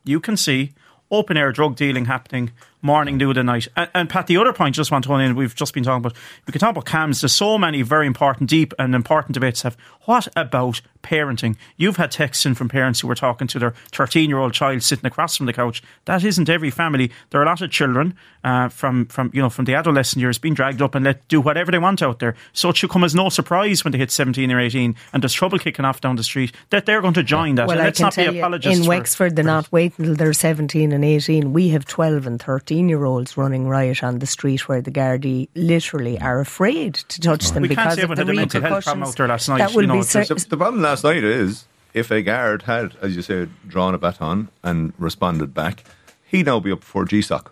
you 0.04 0.20
can 0.20 0.36
see 0.36 0.74
open 1.12 1.38
air 1.38 1.52
drug 1.52 1.76
dealing 1.76 2.06
happening 2.06 2.52
morning, 2.82 3.18
noon, 3.18 3.38
and 3.38 3.48
night. 3.48 3.68
And, 3.76 3.90
and 3.94 4.10
Pat, 4.10 4.28
the 4.28 4.38
other 4.38 4.54
point, 4.54 4.76
just 4.76 4.92
want 4.92 5.04
to 5.06 5.10
hone 5.10 5.22
in, 5.22 5.36
we've 5.36 5.56
just 5.56 5.74
been 5.74 5.84
talking 5.84 6.06
about, 6.06 6.18
we 6.46 6.52
can 6.52 6.60
talk 6.60 6.72
about 6.72 6.86
CAMHS. 6.86 7.22
There's 7.22 7.34
so 7.34 7.58
many 7.58 7.82
very 7.82 8.08
important, 8.08 8.50
deep, 8.50 8.74
and 8.80 8.94
important 8.96 9.34
debates. 9.34 9.64
Have 9.64 9.78
what 10.06 10.28
about 10.38 10.82
parenting? 11.04 11.58
You've 11.76 11.98
had 11.98 12.12
texts 12.12 12.46
in 12.46 12.56
from 12.56 12.70
parents 12.70 13.02
who 13.02 13.08
were 13.08 13.16
talking 13.16 13.48
to 13.50 13.60
their 13.60 13.74
13 13.92 14.30
year 14.30 14.40
old 14.40 14.54
child 14.54 14.84
sitting 14.84 15.06
across 15.06 15.36
from 15.36 15.46
the 15.48 15.54
couch. 15.54 15.84
That 16.06 16.24
isn't 16.24 16.50
every 16.50 16.70
family. 16.70 17.12
There 17.30 17.42
are 17.42 17.44
a 17.44 17.48
lot 17.48 17.62
of 17.62 17.72
children 17.72 18.16
uh, 18.44 18.70
from 18.70 19.08
from 19.08 19.32
you 19.34 19.42
know 19.42 19.50
from 19.50 19.66
the 19.66 19.74
adolescent 19.74 20.22
years 20.22 20.38
being 20.38 20.54
dragged 20.54 20.82
up 20.82 20.96
and 20.96 21.04
let 21.04 21.28
do 21.28 21.42
whatever 21.42 21.72
they 21.72 21.80
want 21.80 22.02
out 22.02 22.20
there. 22.20 22.36
So 22.54 22.70
it 22.70 22.78
should 22.78 22.90
come 22.90 23.04
as 23.04 23.16
no 23.16 23.28
surprise 23.30 23.84
when 23.84 23.92
they 23.92 23.98
hit 23.98 24.12
17 24.12 24.52
or 24.52 24.60
18 24.60 24.96
and 25.12 25.24
there's 25.24 25.34
trouble 25.34 25.60
kicking 25.60 25.84
off 25.84 26.00
down 26.00 26.16
the 26.16 26.24
street 26.24 26.54
that 26.70 26.86
they're 26.86 27.02
going 27.02 27.14
to 27.16 27.24
join 27.24 27.56
that. 27.56 27.68
Well, 27.68 27.78
and 27.78 27.82
I 27.82 27.86
let's 27.86 27.98
can 27.98 28.06
not 28.06 28.16
be 28.16 28.24
tell 28.24 28.34
you, 28.34 28.40
apologists 28.40 28.80
in 28.80 28.84
for- 28.86 28.90
Wexford, 28.90 29.36
they're 29.36 29.46
not 29.46 29.72
waiting 29.72 30.06
until 30.06 30.16
they're 30.16 30.34
17 30.34 30.92
and 30.92 31.04
18. 31.04 31.52
We 31.52 31.70
have 31.70 31.86
12 31.86 32.28
and 32.28 32.42
13 32.42 32.67
year 32.76 33.04
olds 33.06 33.38
running 33.38 33.68
riot 33.68 34.04
on 34.04 34.20
the 34.20 34.26
street 34.26 34.68
where 34.68 34.82
the 34.82 34.92
Gardaí 34.92 35.48
literally 35.56 36.20
are 36.20 36.40
afraid 36.40 36.96
to 36.96 37.20
touch 37.22 37.50
oh. 37.50 37.54
them 37.54 37.62
We 37.64 37.70
can't 37.70 37.78
because 37.90 37.96
say 37.96 38.02
of 38.04 38.10
the 38.10 38.16
had 38.18 38.30
a 38.30 38.34
mental 38.34 38.62
health 38.62 38.84
problem 38.84 39.00
repercussions. 39.02 39.10
out 39.10 39.18
there 39.18 39.28
last 39.28 39.50
night, 39.50 39.58
That 39.60 39.74
you 39.74 39.88
know, 39.88 39.94
be 39.94 40.00
it's- 40.00 40.28
cer- 40.28 40.34
The, 40.36 40.50
the 40.50 40.58
problem 40.58 40.82
last 40.82 41.04
night 41.04 41.24
is 41.24 41.66
if 41.94 42.12
a 42.12 42.22
guard 42.22 42.64
had, 42.64 42.96
as 43.02 43.16
you 43.16 43.22
said, 43.22 43.50
drawn 43.68 43.94
a 43.94 43.98
baton 43.98 44.50
and 44.64 44.94
responded 44.98 45.54
back, 45.54 45.84
he'd 46.26 46.46
now 46.46 46.60
be 46.60 46.72
up 46.72 46.84
for 46.84 47.06
GSOC. 47.06 47.48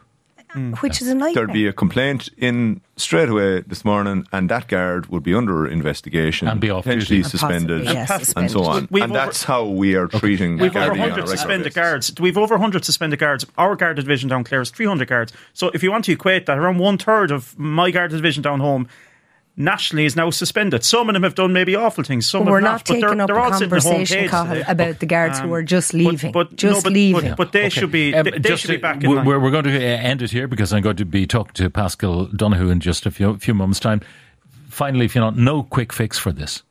Mm. 0.56 0.78
which 0.82 1.02
is 1.02 1.08
a 1.10 1.16
nightmare. 1.16 1.34
There'd 1.46 1.54
be 1.54 1.68
a 1.68 1.74
complaint 1.74 2.30
in 2.38 2.80
straight 2.96 3.28
away 3.30 3.62
this 3.62 3.84
morning, 3.84 4.26
and 4.32 4.50
that 4.50 4.68
guard 4.70 5.08
would 5.08 5.22
be 5.24 5.34
under 5.36 5.68
investigation 5.68 6.48
And 6.48 6.62
be 6.62 6.70
off 6.70 6.84
potentially 6.86 7.18
duty. 7.18 7.26
And 7.26 7.32
suspended, 7.32 7.86
possibly, 7.86 7.94
yes, 7.94 8.34
and 8.38 8.50
so 8.52 8.64
on. 8.64 8.88
We've 8.90 9.04
and 9.04 9.12
over- 9.12 9.20
that's 9.26 9.44
how 9.44 9.66
we 9.66 9.96
are 9.96 10.08
treating 10.08 10.58
We've 10.58 10.76
over 10.76 10.92
100 10.92 11.28
suspended 11.28 11.66
basis. 11.66 11.76
guards. 11.76 12.14
We've 12.20 12.38
over 12.38 12.56
100 12.56 12.86
suspended 12.86 13.20
guards. 13.20 13.46
Our 13.58 13.76
guard 13.76 13.98
division 13.98 14.30
down 14.30 14.44
Clare 14.46 14.62
is 14.62 14.70
300 14.70 15.08
guards. 15.08 15.34
So 15.54 15.72
if 15.74 15.84
you 15.84 15.92
want 15.92 16.06
to 16.06 16.14
equate 16.14 16.46
that, 16.46 16.58
around 16.58 16.78
one 16.78 16.98
third 16.98 17.32
of 17.32 17.58
my 17.60 17.92
guard 17.92 18.12
division 18.12 18.42
down 18.42 18.62
home 18.62 18.88
nationally 19.58 20.06
is 20.06 20.16
now 20.16 20.30
suspended. 20.30 20.84
Some 20.84 21.10
of 21.10 21.14
them 21.14 21.24
have 21.24 21.36
done 21.36 21.54
maybe 21.54 21.76
awful 21.76 22.04
things. 22.04 22.28
Some 22.30 22.46
But 22.46 22.52
we're 22.52 22.60
not. 22.60 22.72
not 22.72 22.80
but 22.86 22.88
they're, 22.94 23.02
taking 23.10 23.22
up 23.22 23.28
they're 23.28 23.36
a 23.38 23.44
all 23.44 23.54
sitting 23.54 23.74
at 23.74 23.84
home 23.84 23.92
conversation, 23.92 24.18
cages 24.18 24.32
Cathal, 24.32 24.56
today. 24.56 24.72
about 24.72 25.00
the 25.00 25.06
guards 25.06 25.40
who 25.40 25.46
Um, 25.46 25.54
are 25.54 25.64
just 25.64 25.94
leaving. 25.94 26.32
But, 26.32 26.56
just 26.56 26.78
no, 26.78 26.82
but, 26.84 26.94
leaving. 26.94 27.30
But, 27.32 27.38
but 27.38 27.52
they 27.54 27.70
should 27.70 27.92
be. 27.92 28.14
Um, 28.14 28.24
they, 28.26 28.32
they 28.32 28.40
just, 28.50 28.62
should 28.64 28.72
be 28.72 28.78
back 28.78 29.04
in 29.04 29.10
we're, 29.10 29.18
line. 29.18 29.26
we're 29.26 29.52
going 29.52 29.64
to 29.64 29.76
uh, 29.78 29.80
end 29.80 30.22
it 30.22 30.32
here 30.32 30.48
because 30.48 30.74
I'm 30.74 30.82
going 30.82 30.98
to 30.98 31.06
be 31.06 31.26
talking 31.26 31.54
to 31.54 31.70
Paschal 31.70 32.26
Donohoe 32.28 32.70
in 32.70 32.80
just 32.80 33.06
a 33.06 33.12
few, 33.12 33.38
few 33.38 33.54
moments' 33.54 33.80
time. 33.80 34.02
Finally, 34.70 35.06
if 35.06 35.16
you 35.16 35.22
know, 35.22 35.30
no 35.30 35.64
quick 35.64 35.94
fix 35.94 36.18
for 36.18 36.32
this. 36.34 36.62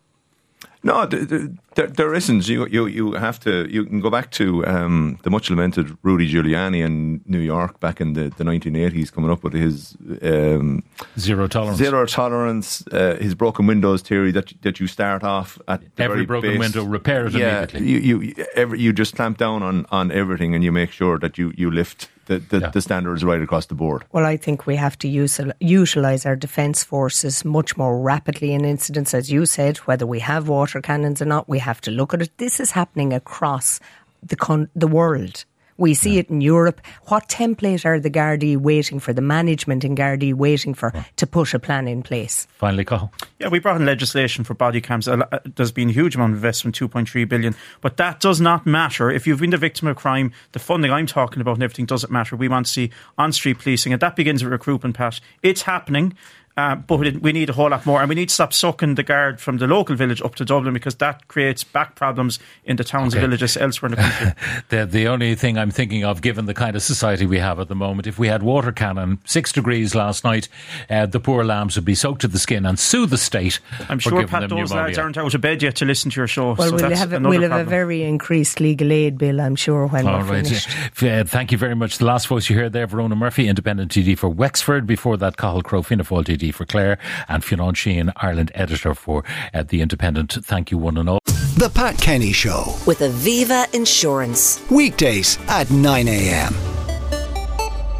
No, 0.82 1.06
th- 1.06 1.28
th- 1.30 1.50
there, 1.74 1.86
there 1.88 2.14
isn't. 2.14 2.48
You, 2.48 2.66
you, 2.68 2.86
you 2.86 3.12
have 3.12 3.38
to. 3.40 3.66
You 3.70 3.84
can 3.84 4.00
go 4.00 4.10
back 4.10 4.30
to 4.32 4.66
um, 4.66 5.18
the 5.22 5.30
much 5.30 5.50
lamented 5.50 5.96
Rudy 6.02 6.28
Giuliani 6.32 6.84
in 6.84 7.20
New 7.26 7.40
York 7.40 7.80
back 7.80 8.00
in 8.00 8.12
the, 8.14 8.30
the 8.36 8.44
1980s, 8.44 9.12
coming 9.12 9.30
up 9.30 9.42
with 9.42 9.52
his 9.52 9.96
um, 10.22 10.82
Zero 11.18 11.46
tolerance. 11.48 11.78
zero 11.78 12.06
tolerance, 12.06 12.84
uh, 12.92 13.16
his 13.20 13.34
broken 13.34 13.66
windows 13.66 14.02
theory 14.02 14.32
that 14.32 14.52
that 14.62 14.78
you 14.80 14.86
start 14.86 15.22
off 15.24 15.58
at 15.68 15.80
the 15.96 16.02
Every 16.02 16.16
very 16.16 16.26
broken 16.26 16.50
base. 16.50 16.58
window, 16.58 16.84
repair 16.84 17.26
it 17.26 17.32
yeah, 17.34 17.58
immediately. 17.58 17.88
You 17.90 18.18
you 18.20 18.34
every, 18.54 18.80
you 18.80 18.92
just 18.92 19.14
clamp 19.16 19.38
down 19.38 19.62
on, 19.62 19.86
on 19.90 20.10
everything 20.12 20.54
and 20.54 20.62
you 20.64 20.72
make 20.72 20.90
sure 20.92 21.18
that 21.18 21.36
you, 21.38 21.52
you 21.56 21.70
lift 21.70 22.08
the, 22.26 22.38
the, 22.38 22.58
Yeah. 22.60 22.70
the 22.70 22.80
standards 22.80 23.22
right 23.22 23.42
across 23.42 23.66
the 23.66 23.74
board. 23.74 24.04
Well, 24.12 24.24
I 24.24 24.38
think 24.38 24.66
we 24.66 24.76
have 24.76 24.96
to 25.00 25.08
use, 25.08 25.38
utilise 25.60 26.24
our 26.24 26.36
defence 26.36 26.82
forces 26.82 27.44
much 27.44 27.76
more 27.76 28.00
rapidly 28.00 28.54
in 28.54 28.64
incidents, 28.64 29.12
as 29.14 29.30
you 29.30 29.44
said, 29.46 29.76
whether 29.78 30.06
we 30.06 30.20
have 30.20 30.48
water 30.48 30.80
cannons 30.80 31.20
or 31.20 31.26
not. 31.26 31.48
We 31.48 31.58
have 31.64 31.80
to 31.82 31.90
look 31.90 32.14
at 32.14 32.22
it. 32.22 32.30
This 32.38 32.60
is 32.60 32.70
happening 32.70 33.12
across 33.12 33.80
the 34.22 34.36
con- 34.36 34.68
the 34.74 34.86
world. 34.88 35.44
We 35.76 35.94
see 35.94 36.18
it 36.18 36.30
in 36.30 36.40
Europe. 36.40 36.80
What 37.06 37.28
template 37.28 37.84
are 37.84 37.98
the 37.98 38.10
Gardaí 38.10 38.56
waiting 38.56 39.00
for? 39.00 39.12
The 39.12 39.20
management 39.20 39.84
in 39.84 39.96
Gardaí 39.96 40.32
waiting 40.32 40.72
for 40.72 40.92
to 41.16 41.26
put 41.26 41.52
a 41.52 41.58
plan 41.58 41.88
in 41.88 42.02
place? 42.02 42.46
Finally, 42.58 42.84
Cathal. 42.84 43.12
Yeah, 43.40 43.48
we 43.48 43.58
brought 43.58 43.80
in 43.80 43.84
legislation 43.84 44.44
for 44.44 44.54
body 44.54 44.80
cams. 44.80 45.08
A 45.08 45.16
lo- 45.16 45.26
uh, 45.32 45.40
There's 45.56 45.72
been 45.72 45.90
a 45.90 45.92
huge 45.92 46.14
amount 46.14 46.30
of 46.32 46.36
investment, 46.36 46.78
2.3 46.78 47.28
billion. 47.28 47.56
But 47.80 47.96
that 47.96 48.20
does 48.20 48.40
not 48.40 48.64
matter. 48.66 49.10
If 49.10 49.26
you've 49.26 49.40
been 49.40 49.50
the 49.50 49.56
victim 49.56 49.88
of 49.88 49.96
crime, 49.96 50.30
the 50.52 50.60
funding 50.60 50.92
I'm 50.92 51.06
talking 51.06 51.40
about 51.40 51.54
and 51.54 51.64
everything 51.64 51.86
doesn't 51.86 52.12
matter. 52.12 52.36
We 52.36 52.46
want 52.46 52.66
to 52.66 52.72
see 52.72 52.90
on 53.18 53.32
street 53.32 53.58
policing, 53.58 53.92
and 53.92 54.00
that 54.00 54.14
begins 54.14 54.44
with 54.44 54.52
recruitment, 54.52 54.96
Pat. 54.96 55.18
It's 55.42 55.62
happening. 55.62 56.14
Uh, 56.56 56.76
but 56.76 57.04
it, 57.04 57.20
we 57.20 57.32
need 57.32 57.50
a 57.50 57.52
whole 57.52 57.68
lot 57.68 57.84
more, 57.84 58.00
and 58.00 58.08
we 58.08 58.14
need 58.14 58.28
to 58.28 58.34
stop 58.34 58.52
sucking 58.52 58.94
the 58.94 59.02
guard 59.02 59.40
from 59.40 59.58
the 59.58 59.66
local 59.66 59.96
village 59.96 60.22
up 60.22 60.36
to 60.36 60.44
Dublin 60.44 60.72
because 60.72 60.94
that 60.96 61.26
creates 61.26 61.64
back 61.64 61.96
problems 61.96 62.38
in 62.64 62.76
the 62.76 62.84
towns 62.84 63.12
and 63.12 63.20
villages 63.22 63.56
elsewhere 63.56 63.90
in 63.90 63.96
the 63.96 64.02
country. 64.02 64.32
The, 64.68 64.86
the 64.86 65.08
only 65.08 65.34
thing 65.34 65.58
I'm 65.58 65.70
thinking 65.70 66.04
of, 66.04 66.22
given 66.22 66.46
the 66.46 66.54
kind 66.54 66.76
of 66.76 66.82
society 66.82 67.26
we 67.26 67.38
have 67.38 67.58
at 67.58 67.68
the 67.68 67.74
moment, 67.74 68.06
if 68.06 68.18
we 68.18 68.28
had 68.28 68.42
water 68.42 68.70
cannon, 68.72 69.18
six 69.24 69.52
degrees 69.52 69.94
last 69.94 70.22
night, 70.24 70.48
uh, 70.88 71.06
the 71.06 71.20
poor 71.20 71.44
lambs 71.44 71.74
would 71.76 71.84
be 71.84 71.94
soaked 71.94 72.20
to 72.22 72.28
the 72.28 72.38
skin 72.38 72.64
and 72.66 72.78
sue 72.78 73.06
the 73.06 73.18
state. 73.18 73.58
I'm 73.88 73.98
for 73.98 74.10
sure, 74.10 74.12
giving 74.20 74.28
Pat, 74.28 74.40
them 74.42 74.50
those 74.50 74.70
pneumonia. 74.70 74.86
lads 74.88 74.98
aren't 74.98 75.18
out 75.18 75.34
of 75.34 75.40
bed 75.40 75.62
yet 75.62 75.74
to 75.76 75.84
listen 75.84 76.10
to 76.12 76.20
your 76.20 76.28
show. 76.28 76.54
Well, 76.54 76.68
so 76.68 76.76
we'll 76.76 76.88
that's 76.88 77.00
have 77.00 77.12
a, 77.12 77.20
we'll 77.20 77.42
have 77.42 77.66
a 77.66 77.68
very 77.68 78.04
increased 78.04 78.60
legal 78.60 78.92
aid 78.92 79.18
bill, 79.18 79.40
I'm 79.40 79.56
sure, 79.56 79.86
when 79.88 80.06
All 80.06 80.20
we're 80.20 80.24
right. 80.24 80.46
finished. 80.46 80.68
Uh, 81.04 81.22
thank 81.24 81.52
you 81.52 81.58
very 81.58 81.74
much. 81.74 81.98
The 81.98 82.04
last 82.06 82.28
voice 82.28 82.48
you 82.48 82.56
heard 82.56 82.72
there, 82.72 82.86
Verona 82.86 83.14
Murphy, 83.14 83.46
independent 83.46 83.92
TD 83.92 84.16
for 84.16 84.28
Wexford. 84.28 84.86
Before 84.86 85.16
that, 85.18 85.36
Cathal 85.36 85.62
Crowe, 85.62 85.82
Fianna 85.82 86.02
Fáil 86.04 86.24
TD 86.24 86.43
for 86.52 86.64
Clare, 86.64 86.98
and 87.28 87.44
Fionn 87.44 87.74
Sheahan, 87.74 88.12
Ireland 88.16 88.50
editor 88.54 88.94
for 88.94 89.24
uh, 89.52 89.62
The 89.62 89.80
Independent. 89.80 90.32
Thank 90.44 90.70
you, 90.70 90.78
one 90.78 90.96
and 90.96 91.08
all. 91.08 91.18
The 91.56 91.70
Pat 91.72 91.96
Kenny 91.98 92.32
Show. 92.32 92.74
with 92.86 92.98
Aviva 93.00 93.72
Insurance. 93.74 94.60
Weekdays 94.70 95.38
at 95.48 95.70
9 95.70 96.08
a.m. 96.08 96.54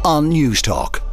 on 0.03 0.29
Newstalk. 0.29 1.04